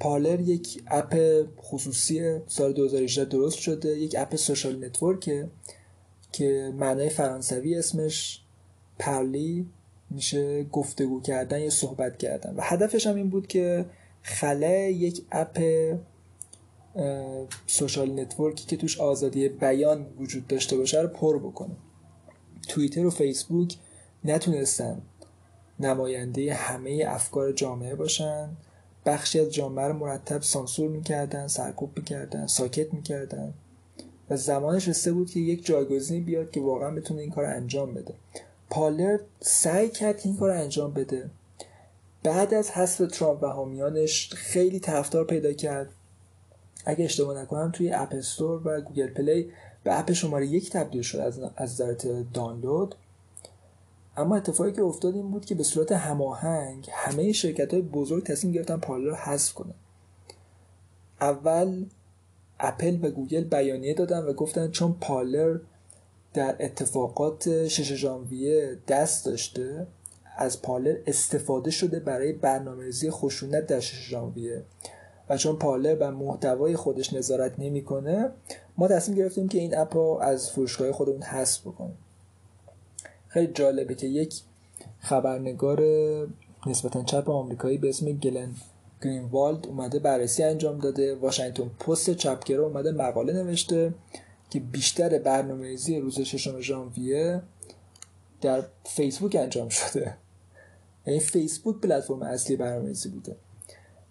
پارلر 0.00 0.40
یک 0.40 0.82
app 0.86 1.16
خصوصی 1.62 2.38
سال 2.46 2.72
2018 2.72 3.24
درست 3.24 3.58
شده 3.58 3.88
یک 3.88 4.16
app 4.18 4.36
social 4.36 4.84
network 4.84 5.40
ه 5.40 5.48
که 6.32 6.72
معنای 6.76 7.08
فرانسوی 7.08 7.74
اسمش 7.74 8.40
parler 8.98 9.66
میشه 10.10 10.64
گفتگو 10.64 11.20
کردن 11.20 11.60
یا 11.60 11.70
صحبت 11.70 12.18
کردن. 12.18 12.54
و 12.56 12.60
هدفش 12.62 13.06
هم 13.06 13.16
این 13.16 13.30
بود 13.30 13.46
که 13.46 13.84
خلأ 14.22 14.92
یک 14.92 15.24
app 15.32 15.58
social 17.66 18.20
network 18.20 18.60
ی 18.60 18.66
که 18.66 18.76
توش 18.76 19.00
آزادی 19.00 19.48
بیان 19.48 20.06
وجود 20.18 20.46
داشته 20.46 20.76
باشه 20.76 21.00
رو 21.00 21.08
پر 21.08 21.38
بکنه. 21.38 21.76
توییتر 22.68 23.06
و 23.06 23.10
فیسبوک 23.10 23.76
نتونستن 24.24 25.02
نماینده 25.80 26.54
همه 26.54 27.04
افکار 27.08 27.52
جامعه 27.52 27.94
باشن. 27.94 28.48
بخشی 29.06 29.40
از 29.40 29.54
جامعه 29.54 29.86
رو 29.86 29.92
مرتب 29.92 30.42
سانسور 30.42 30.88
می‌کردن 30.88 31.46
سرکوب 31.46 31.90
می‌کردن 31.96 32.46
ساکت 32.46 32.94
می‌کردن. 32.94 33.54
و 34.30 34.36
زمانش 34.36 34.88
رسیده 34.88 35.12
بود 35.12 35.30
که 35.30 35.40
یک 35.40 35.66
جایگزینی 35.66 36.20
بیاد 36.20 36.50
که 36.50 36.60
واقعا 36.60 36.90
بتونه 36.90 37.20
این 37.20 37.30
کار 37.30 37.44
انجام 37.44 37.94
بده. 37.94 38.14
پارلر 38.70 39.18
سعی 39.40 39.88
کرد 39.88 40.20
این 40.24 40.36
کار 40.36 40.50
انجام 40.50 40.92
بده. 40.92 41.30
بعد 42.22 42.54
از 42.54 42.70
حذف 42.70 43.10
ترامپ 43.12 43.42
و 43.42 43.46
حامیانش 43.46 44.34
خیلی 44.34 44.80
طرفدار 44.80 45.24
پیدا 45.24 45.52
کرد. 45.52 45.88
اگه 46.84 47.04
اشتباه 47.04 47.42
نکنم 47.42 47.70
توی 47.70 47.92
App 47.92 48.14
Store 48.14 48.60
و 48.64 48.80
Google 48.80 49.06
Play 49.06 49.52
به 49.84 49.98
app 49.98 50.12
شماره 50.12 50.46
یک 50.46 50.70
تبدیل 50.70 51.02
شد 51.02 51.18
از 51.18 51.40
نظر 51.60 51.94
دانلود. 52.34 52.94
اما 54.16 54.36
اتفاقی 54.36 54.72
که 54.72 54.82
افتاد 54.82 55.14
این 55.14 55.30
بود 55.30 55.44
که 55.44 55.54
به 55.54 55.62
صورت 55.62 55.92
هماهنگ 55.92 56.88
همه 56.92 57.32
شرکت 57.32 57.74
های 57.74 57.82
بزرگ 57.82 58.24
تصمیم 58.24 58.52
گرفتن 58.52 58.76
پارلر 58.76 59.08
رو 59.08 59.14
حذف 59.14 59.52
کنن. 59.52 59.74
اول 61.20 61.84
اپل 62.60 62.98
و 63.02 63.10
گوگل 63.10 63.44
بیانیه 63.44 63.94
دادن 63.94 64.24
و 64.24 64.32
گفتن 64.32 64.70
چون 64.70 64.96
پارلر 65.00 65.58
در 66.38 66.56
اتفاقات 66.60 67.68
شش 67.68 67.94
ژانویه 67.94 68.78
دست 68.88 69.26
داشته 69.26 69.86
از 70.36 70.62
پارلر 70.62 70.96
استفاده 71.06 71.70
شده 71.70 72.00
برای 72.00 72.32
برنامه‌ریزی 72.32 73.10
خشونت 73.10 73.66
در 73.66 73.80
شش 73.80 74.08
ژانویه. 74.10 74.62
و 75.28 75.36
چون 75.36 75.56
پارلر 75.56 75.94
بر 75.94 76.10
محتوای 76.10 76.76
خودش 76.76 77.12
نظارت 77.12 77.58
نمی‌کنه 77.58 78.30
ما 78.76 78.88
تصمیم 78.88 79.18
گرفتیم 79.18 79.48
که 79.48 79.58
این 79.58 79.78
اپ 79.78 79.96
رو 79.96 80.18
از 80.22 80.50
فروشگاه 80.50 80.92
خودمون 80.92 81.22
حذف 81.22 81.60
بکنیم. 81.60 81.98
خیلی 83.28 83.52
جالبه 83.52 83.94
که 83.94 84.06
یک 84.06 84.40
خبرنگار 84.98 85.82
نسبتا 86.66 87.02
چپ 87.02 87.30
آمریکایی 87.30 87.78
به 87.78 87.88
اسم 87.88 88.12
گلن 88.12 88.50
گرینوالد 89.02 89.66
اومده 89.66 89.98
بررسی 89.98 90.42
انجام 90.42 90.78
داده. 90.78 91.14
واشنگتن 91.14 91.68
پست 91.68 92.10
چپگرا 92.10 92.66
اومده 92.66 92.92
مقاله 92.92 93.32
نوشته. 93.32 93.94
که 94.50 94.60
بیشتر 94.60 95.18
برنامه‌ریزی 95.18 95.98
روز 95.98 96.20
ششم 96.20 96.60
ژانویه 96.60 97.42
در 98.40 98.64
فیسبوک 98.84 99.36
انجام 99.40 99.68
شده. 99.68 100.14
یعنی 101.06 101.20
فیسبوک 101.20 101.80
پلتفرم 101.80 102.22
اصلی 102.22 102.56
برنامه‌ریزی 102.56 103.08
بوده. 103.08 103.36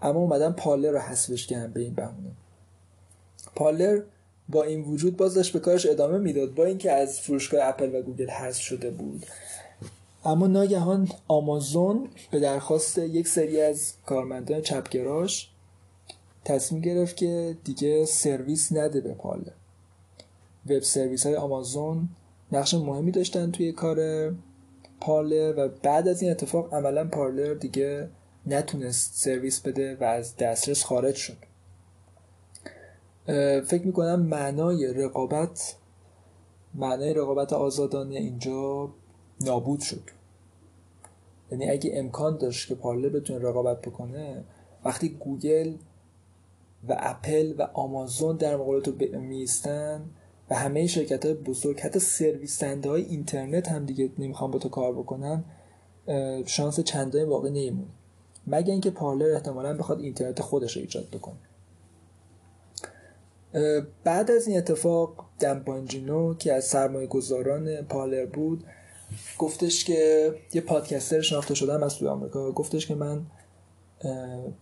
اما 0.02 0.20
اومدن 0.20 0.52
پارلر 0.52 0.92
رو 0.92 1.00
حذفش 1.00 1.48
کردن 1.48 1.74
به 1.74 1.80
این 1.80 1.94
بهونه. 1.94 2.32
پارلر 3.56 4.02
با 4.50 4.64
این 4.64 4.84
وجود 4.84 5.18
باز 5.18 5.34
داشت 5.34 5.54
به 5.54 5.60
کارش 5.60 5.86
ادامه 5.86 6.18
می‌داد 6.18 6.54
با 6.54 6.66
اینکه 6.66 6.92
از 6.92 7.20
فروشگاه 7.20 7.68
اپل 7.68 7.96
و 7.96 8.02
گوگل 8.02 8.30
حذف 8.30 8.62
شده 8.62 8.90
بود. 8.90 9.26
اما 10.26 10.48
ناگهان 10.48 11.10
آمازون 11.28 12.10
به 12.32 12.40
درخواست 12.40 12.98
یک 12.98 13.28
سری 13.28 13.62
از 13.62 13.94
کارمندان 14.06 14.62
چپگراش 14.62 15.50
تصمیم 16.46 16.82
گرفت 16.82 17.18
که 17.18 17.58
دیگه 17.64 18.06
سرویس 18.06 18.72
نده 18.72 19.02
به 19.02 19.14
پارلر 19.14 19.52
وب 20.70 20.80
سرویس 20.80 21.26
های 21.26 21.36
آمازون 21.36 22.10
نقش 22.52 22.74
مهمی 22.74 23.12
داشتن 23.12 23.52
توی 23.52 23.72
کار 23.72 24.32
پارلر 25.02 25.54
و 25.58 25.70
بعد 25.84 26.08
از 26.08 26.22
این 26.22 26.32
اتفاق 26.32 26.74
عملا 26.74 27.08
پارلر 27.08 27.54
دیگه 27.54 28.10
نتونست 28.46 29.14
سرویس 29.16 29.60
بده 29.60 29.96
و 29.96 30.04
از 30.04 30.38
دسترس 30.38 30.84
خارج 30.84 31.16
شد. 31.16 31.38
فکر 33.62 33.86
می‌کنم 33.86 34.22
معنای 34.22 34.94
رقابت 34.94 35.76
معنای 36.76 37.14
رقابت 37.14 37.54
آزادانه 37.54 38.16
اینجا 38.16 38.90
نابود 39.42 39.80
شد. 39.80 40.04
یعنی 41.52 41.70
اگه 41.70 41.92
امکان 41.94 42.38
داشت 42.38 42.68
که 42.68 42.76
پارلر 42.76 43.10
بتونه 43.10 43.40
رقابت 43.40 43.82
بکنه 43.82 44.44
وقتی 44.86 45.10
گوگل 45.10 45.74
و 46.90 46.96
اپل 47.00 47.54
و 47.58 47.62
آمازون 47.62 48.38
در 48.38 48.56
مقابل 48.56 48.82
تو 48.82 49.20
میستن 49.20 50.10
و 50.50 50.56
همه 50.56 50.88
شرکت 50.88 51.26
های 51.26 51.34
بزرگ 51.34 51.80
حتی 51.80 52.00
سرویس 52.00 52.64
های 52.64 53.04
اینترنت 53.04 53.68
هم 53.68 53.86
دیگه 53.86 54.10
نمی‌خوان 54.18 54.52
با 54.52 54.60
تو 54.60 54.70
کار 54.70 54.94
بکنن 54.94 55.44
شانس 56.46 56.80
چندانی 56.80 57.26
واقع 57.26 57.50
نمیمونه. 57.50 57.88
مگه 58.48 58.72
اینکه 58.72 58.90
پارلر 58.90 59.34
احتمالا 59.34 59.78
بخواد 59.78 60.00
اینترنت 60.00 60.42
خودش 60.42 60.76
رو 60.76 60.82
ایجاد 60.82 61.08
بکنه. 61.12 61.38
بعد 64.04 64.32
از 64.32 64.48
این 64.48 64.58
اتفاق 64.58 65.26
دمپانجینو 65.40 66.34
که 66.34 66.54
از 66.54 66.66
سرمایه 66.66 67.08
گذاران 67.08 67.82
پارلر 67.82 68.26
بود 68.26 68.64
گفتش 69.38 69.86
که 69.86 70.34
یه 70.54 70.62
پادکستر 70.62 71.22
شناخته 71.22 71.54
شدم 71.54 71.84
از 71.84 71.96
توی 71.96 72.08
آمریکا. 72.08 72.52
گفتش 72.52 72.88
که 72.88 72.96
من 72.96 73.22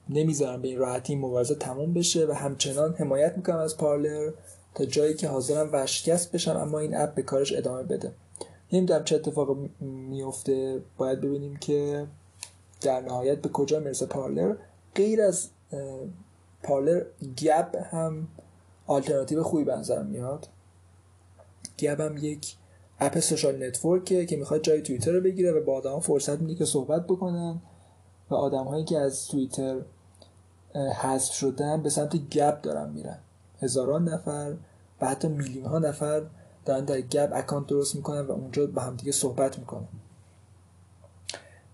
نمی‌ذارم 0.10 0.62
به 0.62 0.68
این 0.68 0.78
راحتی 0.78 1.16
مبارزه 1.16 1.56
تموم 1.56 1.94
بشه 1.94 2.26
و 2.26 2.32
همچنان 2.32 2.96
حمایت 2.96 3.38
می‌کنم 3.38 3.58
از 3.58 3.78
پارلر. 3.78 4.32
تا 4.76 4.86
جایی 4.86 5.14
که 5.14 5.28
حاضرم 5.28 5.72
ورشکست 5.72 6.32
بشم 6.32 6.58
اما 6.58 6.80
این 6.80 6.96
اپ 6.98 7.16
به 7.16 7.22
کارش 7.22 7.54
ادامه 7.54 7.84
بده. 7.84 8.12
نمی‌دونم 8.74 9.04
چه 9.04 9.16
اتفاق 9.16 9.58
میفته 9.82 10.82
باید 10.98 11.22
ببینیم 11.22 11.56
که 11.56 12.08
در 12.82 13.02
نهایت 13.02 13.42
به 13.42 13.50
کجا 13.50 13.80
می‌رسه 13.80 14.06
پارلر. 14.06 14.56
غیر 14.96 15.22
از 15.22 15.50
پارلر 16.64 17.06
گب 17.44 17.76
هم 17.92 18.28
آلترناتیو 18.88 19.44
خوبی 19.44 19.64
به 19.64 20.04
میاد. 20.04 20.48
گب 21.80 22.00
هم 22.00 22.18
یک 22.18 22.56
اپ 23.00 23.20
سوشال 23.20 23.68
نتورکه 23.68 24.26
که 24.26 24.38
می‌خواد 24.38 24.62
جای 24.62 24.82
توییتر 24.82 25.12
رو 25.12 25.22
بگیره 25.22 25.52
و 25.52 25.64
با 25.64 25.74
آدم 25.74 26.00
فرصت 26.00 26.40
میده 26.40 26.56
که 26.56 26.66
صحبت 26.66 27.08
بکنن 27.08 27.62
و 28.30 28.36
آدم 28.36 28.64
هایی 28.64 28.86
که 28.86 28.98
از 28.98 29.28
توییتر 29.28 29.82
حذف 31.02 31.34
شدن 31.34 31.84
به 31.84 31.90
سمت 31.90 32.16
گب 32.16 32.62
دارن 32.62 32.90
میرن. 32.90 33.20
هزاران 33.62 34.10
نفر 34.10 34.56
و 35.02 35.08
حتی 35.08 35.28
میلیون 35.28 35.66
ها 35.66 35.80
نفر 35.80 36.24
دارن 36.66 36.86
در 36.86 37.02
گب 37.02 37.32
اکانت 37.34 37.68
درست 37.68 37.96
می‌کنن 37.96 38.22
و 38.22 38.32
اونجا 38.32 38.68
با 38.68 38.82
همدیگه 38.82 39.12
صحبت 39.12 39.60
می‌کنن. 39.60 39.88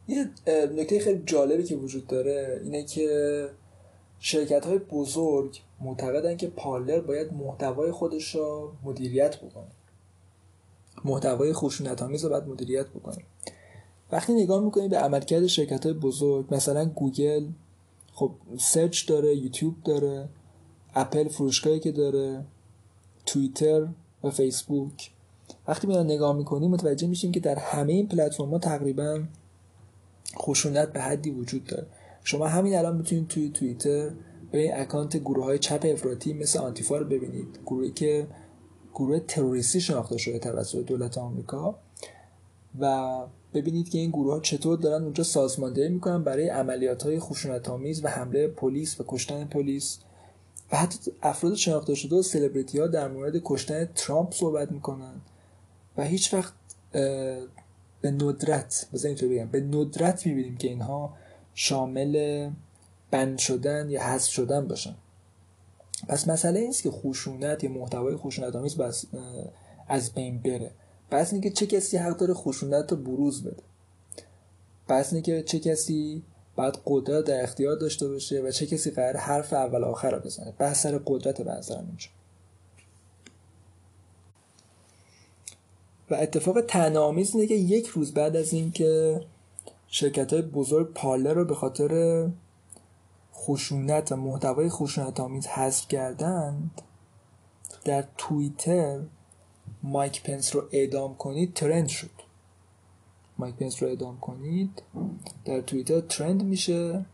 یه 0.08 0.30
نکته 0.48 1.00
خیلی 1.00 1.24
جالبی 1.26 1.64
که 1.64 1.76
وجود 1.76 2.08
داره 2.08 2.62
اینه 2.64 2.84
که 2.84 3.50
شرکت 4.20 4.66
های 4.66 4.78
بزرگ 4.78 5.62
معتقدن 5.82 6.38
که 6.38 6.48
پارلر 6.48 7.00
باید 7.00 7.34
محتوای 7.34 7.92
خودش 7.92 8.36
را 8.36 8.72
مدیریت 8.84 9.38
بکنه. 9.38 9.68
محتوای 11.06 11.54
خشونت 11.54 12.02
آمیز 12.02 12.24
رو 12.24 12.30
باید 12.30 12.44
مدیریت 12.44 12.88
بکنه. 12.88 13.18
وقتی 14.12 14.34
نگاه 14.34 14.64
می‌کنیم 14.64 14.90
به 14.90 14.98
عملکرد 14.98 15.48
شرکت 15.48 15.86
های 15.86 15.94
بزرگ 15.94 16.54
مثلا 16.54 16.86
گوگل 16.86 17.46
خب 18.14 18.32
search 18.60 19.08
داره 19.08 19.36
یوتیوب 19.36 19.76
داره 19.84 20.30
اپل 20.96 21.28
فروشگاهی 21.28 21.80
که 21.80 21.92
داره 21.92 22.46
توییتر 23.26 23.88
و 24.24 24.30
فیسبوک. 24.30 25.12
وقتی 25.68 25.88
میان 25.88 26.06
نگاه 26.06 26.36
می‌کنیم 26.36 26.72
متوجه 26.72 27.08
میشیم 27.08 27.32
که 27.32 27.40
در 27.40 27.56
همه 27.56 27.94
این 27.94 28.08
پلتفرم‌ها 28.08 28.60
تقریبا 28.60 29.24
خشونت 30.38 30.94
به 30.94 31.02
حدی 31.02 31.32
وجود 31.32 31.64
داره. 31.64 31.88
شما 32.24 32.48
همین 32.48 32.76
الان 32.76 32.98
می‌تونید 32.98 33.28
توی 33.28 33.50
توییتر 33.50 34.12
به 34.52 34.82
اکانت 34.82 35.18
گروه 35.18 35.46
های 35.46 35.60
چپ 35.60 35.86
افراطی 35.94 36.34
مثل 36.34 36.60
آنتیفا 36.60 36.98
رو 36.98 37.06
ببینید. 37.06 37.60
گروهی 37.66 37.92
که 37.92 38.28
گروه 38.94 39.20
تروریستی 39.20 39.82
شناخته 39.82 40.18
شده 40.18 40.40
توسط 40.40 40.86
دولت 40.86 41.18
آمریکا. 41.18 41.76
و 42.80 43.26
ببینید 43.54 43.90
که 43.90 43.98
این 43.98 44.10
گروه 44.10 44.34
ها 44.34 44.40
چطور 44.40 44.78
دارن 44.78 45.04
اونجا 45.04 45.24
سازماندهی 45.24 45.90
می‌کنن 45.90 46.24
برای 46.24 46.50
عملیات 46.50 47.04
های 47.04 47.20
خشونت 47.20 47.70
و 47.70 48.08
حمله 48.08 48.48
پلیس 48.48 49.02
و 49.02 49.04
کشتن 49.08 49.46
پلیس. 49.46 50.00
و 50.72 50.78
حتی 50.78 51.12
افراد 51.22 51.56
شناخته 51.56 51.96
شده 51.96 52.16
و 52.16 52.22
سلبریتی 52.22 52.80
ها 52.80 52.88
در 52.88 53.08
مورد 53.08 53.42
کشتن 53.44 53.90
ترامپ 53.96 54.34
صحبت 54.34 54.72
می‌کنن. 54.72 55.22
و 55.98 56.04
هیچ 56.04 56.34
وقت 56.34 56.54
به 58.02 58.12
ندرت 58.12 58.88
بگم 58.94 59.48
به 59.48 59.62
ندرت 59.62 60.26
می‌بینیم 60.26 60.58
که 60.58 60.68
اینها 60.68 61.14
شامل 61.54 62.50
بند 63.12 63.38
شدن 63.38 63.90
یا 63.90 64.04
حذف 64.04 64.32
شدن 64.32 64.68
باشن. 64.68 64.96
پس 66.08 66.28
مسئله 66.28 66.60
اینست 66.60 66.84
که 66.84 66.92
خشونت 66.92 67.64
یا 67.64 67.70
محتوای 67.70 68.16
خشونت 68.16 68.56
آمیز 68.56 68.78
بس 68.78 69.06
از 69.88 70.14
بین 70.14 70.42
بره. 70.42 70.72
بس 71.12 71.34
اینه 71.34 71.50
که 71.50 71.56
چه 71.56 71.66
کسی 71.66 71.98
حق 71.98 72.18
داره 72.18 72.34
خشونت 72.34 72.92
رو 72.92 72.98
بروز 72.98 73.44
بده. 73.44 73.64
بس 74.90 75.14
اینه 75.14 75.26
که 75.26 75.44
چه 75.44 75.60
کسی 75.60 76.24
باید 76.56 76.80
قدرت 76.86 77.26
در 77.26 77.44
اختیار 77.44 77.76
داشته 77.76 78.08
باشه 78.08 78.42
و 78.42 78.52
چه 78.52 78.66
کسی 78.66 78.92
قرار 78.92 79.18
حرف 79.18 79.54
اول 79.54 79.84
آخر 79.84 80.12
رو 80.12 80.20
بزنه. 80.20 80.54
بحث 80.60 80.84
سر 80.84 81.02
قدرت 81.06 81.42
به 81.42 81.52
نظرم 81.52 81.86
اینجا 81.88 82.10
و 86.10 86.16
اتفاق 86.16 86.62
تنامیز 86.62 87.36
اینه 87.36 87.52
یک 87.52 87.88
روز 87.88 88.14
بعد 88.14 88.36
از 88.36 88.54
اینکه 88.54 89.22
شرکت 89.88 90.34
های 90.34 90.42
بزرگ 90.42 90.94
پارلر 90.94 91.34
رو 91.34 91.46
به 91.46 91.56
خاطر 91.56 92.30
خشونت 93.34 94.12
و 94.12 94.16
محتوای 94.16 94.70
خشونت 94.70 95.20
آمیز 95.20 95.48
حذف 95.48 95.88
کردند 95.88 96.82
در 97.86 98.04
توییتر 98.18 99.00
مایک 99.84 100.24
پنس 100.24 100.56
رو 100.56 100.64
اعدام 100.72 101.16
کنید 101.16 101.54
ترند 101.54 101.88
شد. 101.88 102.21
مایک 103.42 103.56
پنس 103.56 103.84
رو 103.84 103.90
اعدام 103.90 104.20
کنید. 104.20 104.84
در 105.46 105.62
توییتر 105.62 106.00
ترند 106.00 106.44
میشه 106.44 107.06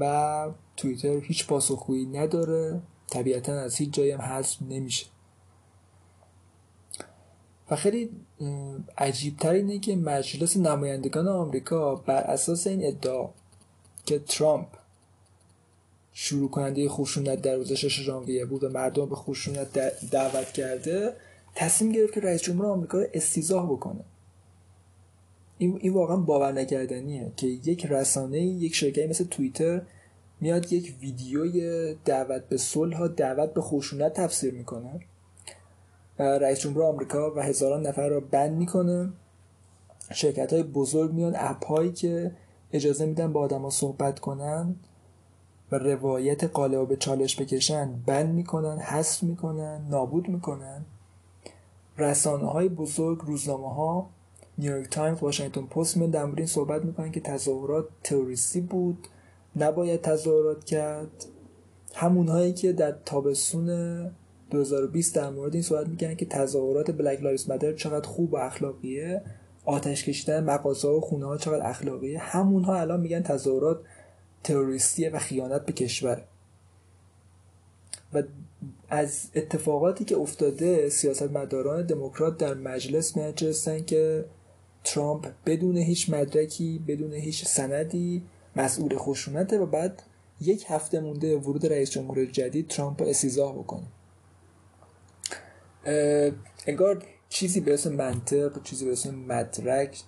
و 0.00 0.50
توییتر 0.76 1.18
هیچ 1.20 1.46
پاسخگویی 1.46 2.06
نداره. 2.06 2.82
طبیعتا 3.10 3.52
از 3.52 3.76
هیچ 3.76 3.90
جایی 3.90 4.10
هم 4.10 4.20
حذف 4.20 4.62
نمیشه. 4.62 5.06
و 7.70 7.76
خیلی 7.76 8.10
عجیبتر 8.98 9.52
اینه 9.52 9.78
که 9.78 9.96
مجلس 9.96 10.56
نمایندگان 10.56 11.28
آمریکا 11.28 11.94
بر 11.94 12.22
اساس 12.22 12.66
این 12.66 12.86
ادعا 12.86 13.28
که 14.06 14.18
ترامپ 14.18 14.66
شروع 16.12 16.50
کننده 16.50 16.88
خشونت 16.88 17.42
در 17.42 17.54
روز 17.54 17.72
6 17.72 18.02
ژانویه 18.02 18.44
بود 18.44 18.64
و 18.64 18.68
مردم 18.68 19.06
به 19.06 19.16
خشونت 19.16 19.72
دعوت 20.10 20.52
کرده 20.52 21.16
تصمیم 21.54 21.92
گرفت 21.92 22.12
که 22.14 22.20
رئیس 22.20 22.42
جمهور 22.42 22.66
آمریکا 22.66 22.98
رو 22.98 23.06
استیزاه 23.14 23.72
بکنه. 23.72 24.04
این, 25.58 25.78
این 25.80 25.92
واقعا 25.92 26.16
باور 26.16 26.52
نکردنیه 26.52 27.32
که 27.36 27.46
یک 27.46 27.86
رسانه 27.86 28.40
یک 28.40 28.74
شرکتی 28.74 29.06
مثل 29.06 29.24
توییتر 29.24 29.82
میاد 30.40 30.72
یک 30.72 30.94
ویدیوی 31.00 31.94
دعوت 32.04 32.48
به 32.48 32.56
صلح 32.56 33.08
دعوت 33.08 33.54
به 33.54 33.60
خشونت 33.60 34.12
تفسیر 34.12 34.54
می‌کنه. 34.54 35.00
رئیس 36.18 36.60
جمهور 36.60 36.82
آمریکا 36.82 37.34
و 37.34 37.40
هزاران 37.40 37.86
نفر 37.86 38.08
رو 38.08 38.20
بند 38.20 38.56
می‌کنه. 38.56 39.12
شرکت 40.12 40.52
های 40.52 40.62
بزرگ 40.62 41.12
میان 41.12 41.34
اپ 41.36 41.66
هایی 41.66 41.92
که 41.92 42.32
اجازه 42.72 43.06
میدن 43.06 43.32
با 43.32 43.40
آدما 43.40 43.70
صحبت 43.70 44.18
کنن 44.18 44.76
و 45.72 45.78
روایت 45.78 46.44
غالب 46.44 46.88
به 46.88 46.96
چالش 46.96 47.40
بکشن 47.40 47.92
ban 48.06 48.34
می‌کنن 48.34 48.78
حذف 48.78 49.22
می‌کنن 49.22 49.86
نابود 49.90 50.28
می‌کنن. 50.28 50.84
رسانه 51.98 52.46
های 52.46 52.68
بزرگ 52.68 53.18
روزنامه 53.18 53.74
ها 53.74 54.10
نیویورک 54.58 54.88
تایمز 54.90 55.22
واشنگتن 55.22 55.66
پست 55.66 55.96
میان 55.96 56.10
در 56.10 56.24
این 56.36 56.46
صحبت 56.46 56.84
می‌کنن 56.84 57.12
که 57.12 57.20
تظاهرات 57.20 57.88
تروریستی 58.04 58.60
بود. 58.60 59.08
نباید 59.56 60.00
تظاهرات 60.00 60.64
کرد. 60.64 61.24
همون 61.94 62.28
هایی 62.28 62.52
که 62.52 62.72
در 62.72 62.94
تابستون 63.04 64.10
2020 64.50 65.14
در 65.14 65.30
مورد 65.30 65.54
این 65.54 65.62
صحبت 65.62 65.88
می‌کنن 65.88 66.16
که 66.16 66.26
تظاهرات 66.26 66.90
Black 66.90 67.22
Lives 67.22 67.50
Matter 67.50 67.72
چقدر 67.72 68.08
خوب 68.08 68.34
و 68.34 68.36
اخلاقیه. 68.36 69.22
آتش 69.64 70.04
کشیدن 70.04 70.44
مغازه 70.44 70.88
و 70.88 71.00
خونه 71.00 71.26
ها 71.26 71.36
چقدر 71.36 71.66
اخلاقیه. 71.66 72.18
همونها 72.18 72.80
الان 72.80 73.00
میگن 73.00 73.22
تظاهرات 73.22 73.80
تروریستیه 74.44 75.10
و 75.10 75.18
خیانت 75.18 75.66
به 75.66 75.72
کشور. 75.72 76.24
و 78.14 78.22
از 78.88 79.30
اتفاقاتی 79.34 80.04
که 80.04 80.16
افتاده 80.16 80.88
سیاست 80.88 81.30
مداران 81.32 81.86
دموکرات 81.86 82.38
در 82.38 82.54
مجلس 82.54 83.16
میانجستن 83.16 83.84
که 83.84 84.24
ترامپ 84.88 85.28
بدون 85.46 85.76
هیچ 85.76 86.10
مدرکی 86.10 86.84
بدون 86.88 87.12
هیچ 87.12 87.44
سندی 87.44 88.22
مسئول 88.56 88.96
خشونته 88.96 89.58
و 89.58 89.66
بعد 89.66 90.02
یک 90.40 90.64
هفته 90.68 91.00
مونده 91.00 91.36
ورود 91.36 91.66
رئیس 91.66 91.90
جمهور 91.90 92.24
جدید 92.24 92.68
ترامپ 92.68 93.02
رو 93.02 93.08
اسیزاه 93.08 93.54
بکنه. 93.54 93.86
انگار 96.66 97.04
چیزی 97.28 97.60
به 97.60 97.74
اسم 97.74 97.94
منطق 97.94 98.62
چیزی 98.62 98.84
به 98.84 98.92
اسم 98.92 99.14
مدرک 99.14 100.02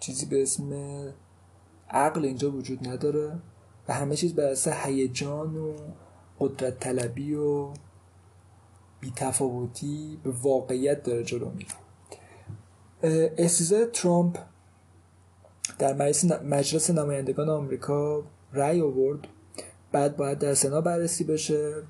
چیزی 0.00 0.26
به 0.26 0.42
اسم 0.42 0.72
عقل 1.90 2.24
اینجا 2.24 2.50
وجود 2.50 2.88
نداره 2.88 3.38
و 3.88 3.92
همه 3.92 4.16
چیز 4.16 4.34
به 4.34 4.52
اساس 4.52 4.74
هیجان 4.76 5.56
و 5.56 5.76
قدرت 6.40 6.80
طلبی 6.80 7.34
و 7.34 7.72
بیتفاوتی 9.00 10.18
به 10.22 10.30
واقعیت 10.30 11.02
داره 11.02 11.24
جلو 11.24 11.50
میره. 11.50 11.83
استیزای 13.38 13.86
ترامپ 13.92 14.38
در 15.78 15.92
مجلس 16.42 16.90
نمایندگان 16.90 17.48
آمریکا 17.48 18.22
رأی 18.52 18.80
آورد. 18.80 19.18
بعد 19.92 20.16
باید 20.16 20.38
در 20.38 20.54
سنا 20.54 20.80
بررسی 20.80 21.24
بشه 21.24 21.82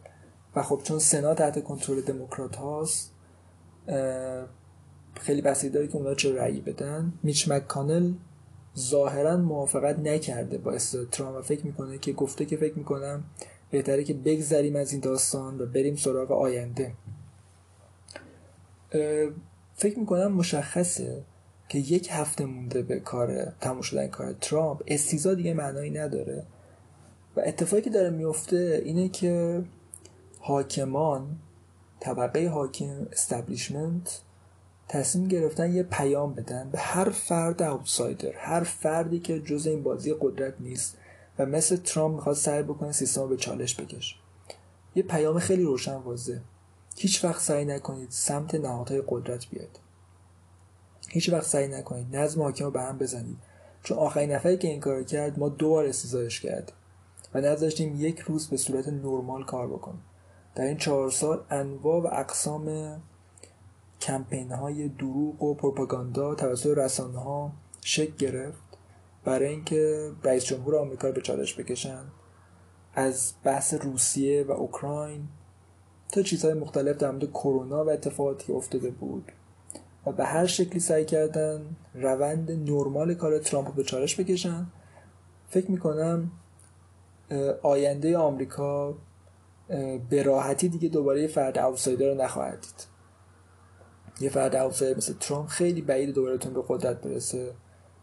و 0.56 0.62
خب 0.62 0.80
چون 0.84 0.98
سنا 0.98 1.34
تحت 1.34 1.64
کنترل 1.64 2.00
دموکرات 2.00 2.56
هاست 2.56 3.12
خیلی 5.20 5.42
بسیاری 5.42 5.74
داره 5.74 5.86
که 5.86 5.96
اونا 5.96 6.14
چه 6.14 6.34
رأیی 6.34 6.60
بدن. 6.60 7.12
میچ 7.22 7.48
مکانل 7.48 8.12
ظاهرا 8.78 9.36
موافقت 9.36 9.98
نکرده 9.98 10.58
با 10.58 10.72
استاد 10.72 11.08
ترامپ 11.10 11.38
و 11.38 11.42
فکر 11.42 11.66
می‌کنه 11.66 11.98
که 11.98 12.12
گفته 12.12 12.44
که 12.44 12.56
فکر 12.56 12.78
می‌کنم 12.78 13.24
بهتره 13.70 14.04
که 14.04 14.14
بگذریم 14.14 14.76
از 14.76 14.92
این 14.92 15.00
داستان 15.00 15.60
و 15.60 15.66
بریم 15.66 15.96
سراغ 15.96 16.32
آینده. 16.32 16.92
فکر 19.74 19.98
می‌کنم 19.98 20.32
مشخصه 20.32 21.24
که 21.68 21.78
یک 21.78 22.08
هفته 22.10 22.44
مونده 22.44 22.82
به 22.82 23.00
کار 23.00 23.52
تموم 23.60 23.80
شدن 23.80 24.06
کار 24.06 24.32
ترامپ 24.32 24.82
استیزا 24.86 25.34
دیگه 25.34 25.54
معنایی 25.54 25.90
نداره. 25.90 26.46
و 27.36 27.40
اتفاقی 27.46 27.82
که 27.82 27.90
داره 27.90 28.10
میفته 28.10 28.82
اینه 28.84 29.08
که 29.08 29.62
حاکمان 30.40 31.36
طبقه 32.00 32.48
حاکم 32.48 33.06
استبلیشمنت 33.12 34.20
تصمیم 34.88 35.28
گرفتن 35.28 35.74
یه 35.74 35.82
پیام 35.82 36.34
بدن 36.34 36.70
به 36.70 36.78
هر 36.78 37.10
فرد 37.10 37.62
اوتسایدر 37.62 38.32
هر 38.36 38.62
فردی 38.62 39.20
که 39.20 39.40
جز 39.40 39.66
این 39.66 39.82
بازی 39.82 40.14
قدرت 40.20 40.54
نیست 40.60 40.96
و 41.38 41.46
مثل 41.46 41.76
ترامپ 41.76 42.14
می‌خواد 42.14 42.36
سعی 42.36 42.62
بکنه 42.62 42.92
سیستم 42.92 43.28
به 43.28 43.36
چالش 43.36 43.80
بکش 43.80 44.18
یه 44.94 45.02
پیام 45.02 45.38
خیلی 45.38 45.62
روشن 45.62 45.96
واضح 45.96 46.38
هیچ 46.96 47.24
وقت 47.24 47.40
سعی 47.40 47.64
نکنید 47.64 48.10
سمت 48.10 48.54
نهادهای 48.54 49.02
قدرت 49.08 49.48
بیاید. 49.48 49.78
هیچ 51.08 51.32
وقت 51.32 51.46
سعی 51.46 51.68
نکنید 51.68 52.16
نظم 52.16 52.42
حاکم 52.42 52.64
رو 52.64 52.70
به 52.70 52.82
هم 52.82 52.98
بزنید. 52.98 53.38
چون 53.82 53.98
آخرین 53.98 54.32
نفری 54.32 54.58
که 54.58 54.68
این 54.68 54.80
کار 54.80 55.02
کرد 55.02 55.38
ما 55.38 55.48
دو 55.48 55.68
بار 55.68 55.86
استیزایش 55.86 56.40
کردیم 56.40 56.74
و 57.34 57.40
نذاشتیم 57.40 58.00
یک 58.00 58.18
روز 58.18 58.48
به 58.48 58.56
صورت 58.56 58.88
نرمال 58.88 59.44
کار 59.44 59.68
بکنیم 59.68 60.02
در 60.54 60.64
این 60.64 60.76
چهار 60.76 61.10
سال 61.10 61.44
انواع 61.50 62.02
و 62.02 62.08
اقسام 62.12 62.96
کمپین 64.00 64.52
های 64.52 64.88
دروغ 64.88 65.42
و 65.42 65.54
پروپاگاندا 65.54 66.34
توسط 66.34 66.78
رسانه 66.78 67.18
ها 67.18 67.52
شکل 67.80 68.16
گرفت 68.16 68.62
برای 69.24 69.48
اینکه 69.48 70.10
رئیس 70.22 70.44
جمهور 70.44 70.76
آمریکا 70.76 71.08
رو 71.08 71.14
به 71.14 71.20
چالش 71.20 71.58
بکشن. 71.58 72.04
از 72.94 73.32
بحث 73.44 73.74
روسیه 73.74 74.42
و 74.42 74.52
اوکراین 74.52 75.28
تا 76.14 76.22
چیزهای 76.22 76.54
مختلف 76.54 76.96
در 76.96 77.10
مورد 77.10 77.30
کرونا 77.30 77.84
و 77.84 77.90
اتفاقاتی 77.90 78.52
افتاده 78.52 78.90
بود. 78.90 79.32
و 80.06 80.12
به 80.12 80.24
هر 80.24 80.46
شکلی 80.46 80.80
سعی 80.80 81.04
کردن 81.04 81.76
روند 81.94 82.50
نرمال 82.50 83.14
کار 83.14 83.38
ترامپ 83.38 83.68
رو 83.68 83.74
به 83.74 83.82
چالش 83.82 84.20
بکشن. 84.20 84.66
فکر 85.48 85.70
می‌کنم 85.70 86.30
آینده 87.62 88.18
آمریکا 88.18 88.94
به 90.10 90.22
راحتی 90.22 90.68
دیگه 90.68 90.88
دوباره 90.88 91.26
فرد 91.26 91.58
اوتسایدر 91.58 92.08
رو 92.08 92.14
نخواهد 92.14 92.60
دید. 92.60 92.86
یه 94.20 94.30
فرد 94.30 94.56
اوتساید 94.56 94.96
مثل 94.96 95.14
ترامپ 95.20 95.48
خیلی 95.48 95.82
بعید 95.82 96.14
دوبارهتون 96.14 96.54
به 96.54 96.62
قدرت 96.68 97.00
برسه. 97.00 97.52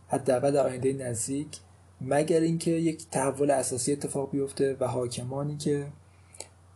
حداقل 0.08 0.52
در 0.52 0.67
آینده 0.67 0.93
نزدیک. 0.93 1.60
مگر 2.02 2.39
اینکه 2.39 2.71
یک 2.71 3.10
تحول 3.10 3.52
اساسی 3.52 3.91
اتفاق 3.91 4.32
بیفته 4.32 4.78
و 4.80 4.88
حاکمانی 4.88 5.58
که 5.58 5.88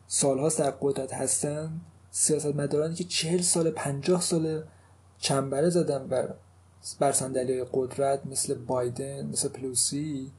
سالها 0.08 0.50
در 0.50 0.72
قدرت 0.82 1.14
هستن 1.14 1.82
سیاستمدارانی 2.12 2.96
که 2.96 3.04
چهل 3.04 3.42
سال 3.42 3.70
پنجاه 3.70 4.22
سال 4.22 4.64
چنبره 5.18 5.70
زدن 5.70 6.08
و 6.10 6.28
بر 7.00 7.12
صندلی 7.12 7.66
قدرت 7.74 8.26
مثل 8.26 8.54
بایدن 8.54 9.26
مثل 9.26 9.50
پلوسی 9.50 10.32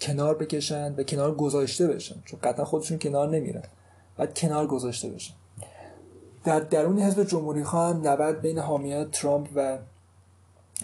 کنار 0.00 0.34
بکشن 0.34 0.94
و 0.94 1.02
کنار 1.02 1.34
گذاشته 1.34 1.86
بشن. 1.86 2.14
چون 2.24 2.40
قطعا 2.42 2.64
خودشون 2.64 2.98
کنار 2.98 3.28
نمیرن 3.28 3.62
بعد 4.16 4.38
کنار 4.38 4.66
گذاشته 4.66 5.08
بشن. 5.08 5.34
در 6.44 6.60
درون 6.60 6.98
حزب 6.98 7.24
جمهوری 7.24 7.64
خواهم 7.64 8.08
نبرد 8.08 8.40
بین 8.40 8.58
حامیان 8.58 9.10
ترامپ 9.10 9.48
و 9.54 9.78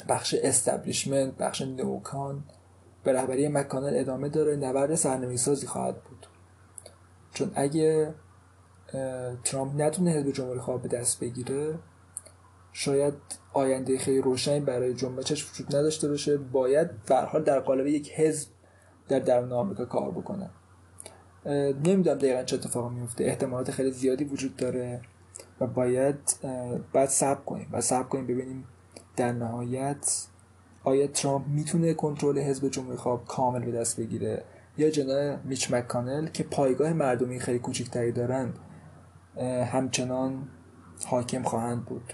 بخش 0.08 0.34
استبلیشمنت 0.42 1.36
بخش 1.36 1.62
نوکان 1.62 2.44
به 3.04 3.12
رهبری 3.12 3.48
مکانل 3.48 3.98
ادامه 3.98 4.28
داره. 4.28 4.56
نبرد 4.56 4.94
سرنوشت 4.94 5.42
سازی 5.42 5.66
خواهد 5.66 6.02
بود. 6.02 6.26
چون 7.34 7.52
اگه 7.54 8.14
ترامپ 9.44 9.80
نتونه 9.80 10.10
حزب 10.10 10.30
جمهوری 10.30 10.60
خواه 10.60 10.82
به 10.82 10.88
دست 10.88 11.20
بگیره. 11.20 11.78
شاید 12.72 13.14
آینده 13.52 13.98
خیلی 13.98 14.22
روشنی 14.22 14.60
برای 14.60 14.94
جنبشش 14.94 15.50
وجود 15.50 15.76
نداشته 15.76 16.08
باشه. 16.08 16.36
باید 16.36 17.02
به 17.02 17.16
حال 17.16 17.42
در 17.42 17.60
قالب 17.60 17.86
یک 17.86 18.12
حزب 18.12 18.48
در 19.08 19.18
درون 19.18 19.52
آمریکا 19.52 19.84
کار 19.84 20.10
بکنه. 20.10 20.50
نمی‌دونم 21.84 22.18
دقیقا 22.18 22.42
چه 22.42 22.56
اتفاقی 22.56 22.94
میفته 22.94 23.24
احتمالات 23.24 23.70
خیلی 23.70 23.90
زیادی 23.90 24.24
وجود 24.24 24.56
داره 24.56 25.00
و 25.60 25.66
باید 25.66 26.16
باید 26.92 27.08
صبر 27.08 27.40
کنیم 27.40 27.68
و 27.72 27.80
صبر 27.80 28.08
کنیم 28.08 28.26
ببینیم 28.26 28.64
در 29.16 29.32
نهایت 29.32 30.26
آیا 30.84 31.06
ترامپ 31.06 31.46
می‌تونه 31.46 31.94
کنترل 31.94 32.38
حزب 32.38 32.68
جمهوری 32.68 32.96
خواه 32.96 33.24
کامل 33.24 33.64
به 33.64 33.72
دست 33.72 34.00
بگیره 34.00 34.44
یا 34.78 34.90
جناب 34.90 35.44
میچ 35.44 35.72
مکانل 35.72 36.26
که 36.26 36.42
پایگاه 36.42 36.92
مردمی 36.92 37.40
خیلی 37.40 37.58
کوچکتری 37.58 38.12
دارن 38.12 38.52
همچنان 39.72 40.48
حاکم 41.06 41.42
خواهند 41.42 41.84
بود. 41.84 42.12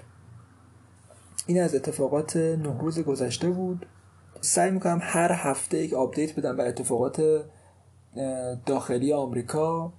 این 1.47 1.63
از 1.63 1.75
اتفاقات 1.75 2.37
نه 2.37 2.79
روز 2.81 2.99
گذشته 2.99 3.51
بود. 3.51 3.87
سعی 4.41 4.71
می‌کنم 4.71 4.99
هر 5.03 5.33
هفته 5.33 5.79
یک 5.79 5.95
آپدیت 5.95 6.39
بدم 6.39 6.57
بر 6.57 6.67
اتفاقات 6.67 7.45
داخلی 8.67 9.13
آمریکا. 9.13 9.93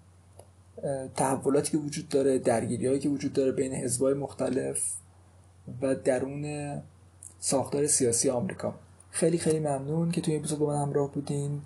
تحولاتی 1.15 1.71
که 1.71 1.77
وجود 1.77 2.10
داره 2.10 2.39
درگیری 2.39 2.99
که 2.99 3.10
وجود 3.10 3.34
داره 3.34 3.51
بین 3.51 3.73
حزبهای 3.73 4.13
مختلف 4.13 4.93
و 5.82 5.95
درون 5.95 6.82
ساختار 7.39 7.88
سیاسی 7.88 8.30
آمریکا. 8.30 8.73
خیلی 9.10 9.38
خیلی 9.38 9.60
ممنون 9.60 10.12
که 10.12 10.21
توی 10.21 10.34
این 10.34 10.41
اپیزود 10.41 10.60
با 10.60 10.67
من 10.67 10.82
همراه 10.82 11.12
بودین. 11.12 11.62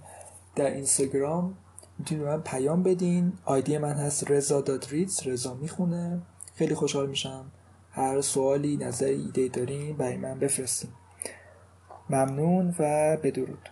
در 0.56 0.74
اینستاگرام 0.74 1.58
می‌تونید 2.02 2.24
من 2.24 2.42
پیام 2.42 2.84
بدین. 2.84 3.34
آیدی 3.46 3.78
من 3.78 3.94
هست 3.94 4.32
رضا 4.32 4.62
دادریتس 4.62 5.28
رضا 5.28 5.54
می‌خونه. 5.54 6.22
خیلی 6.56 6.76
خوشحال 6.76 7.10
میشم. 7.10 7.46
هر 7.92 8.22
سوالی 8.22 8.78
نظری 8.78 9.22
ایده 9.22 9.48
دارین 9.48 9.98
برای 9.98 10.18
من 10.18 10.40
بفرستین. 10.40 10.90
ممنون 12.10 12.76
و 12.80 13.18
بدرود. 13.24 13.70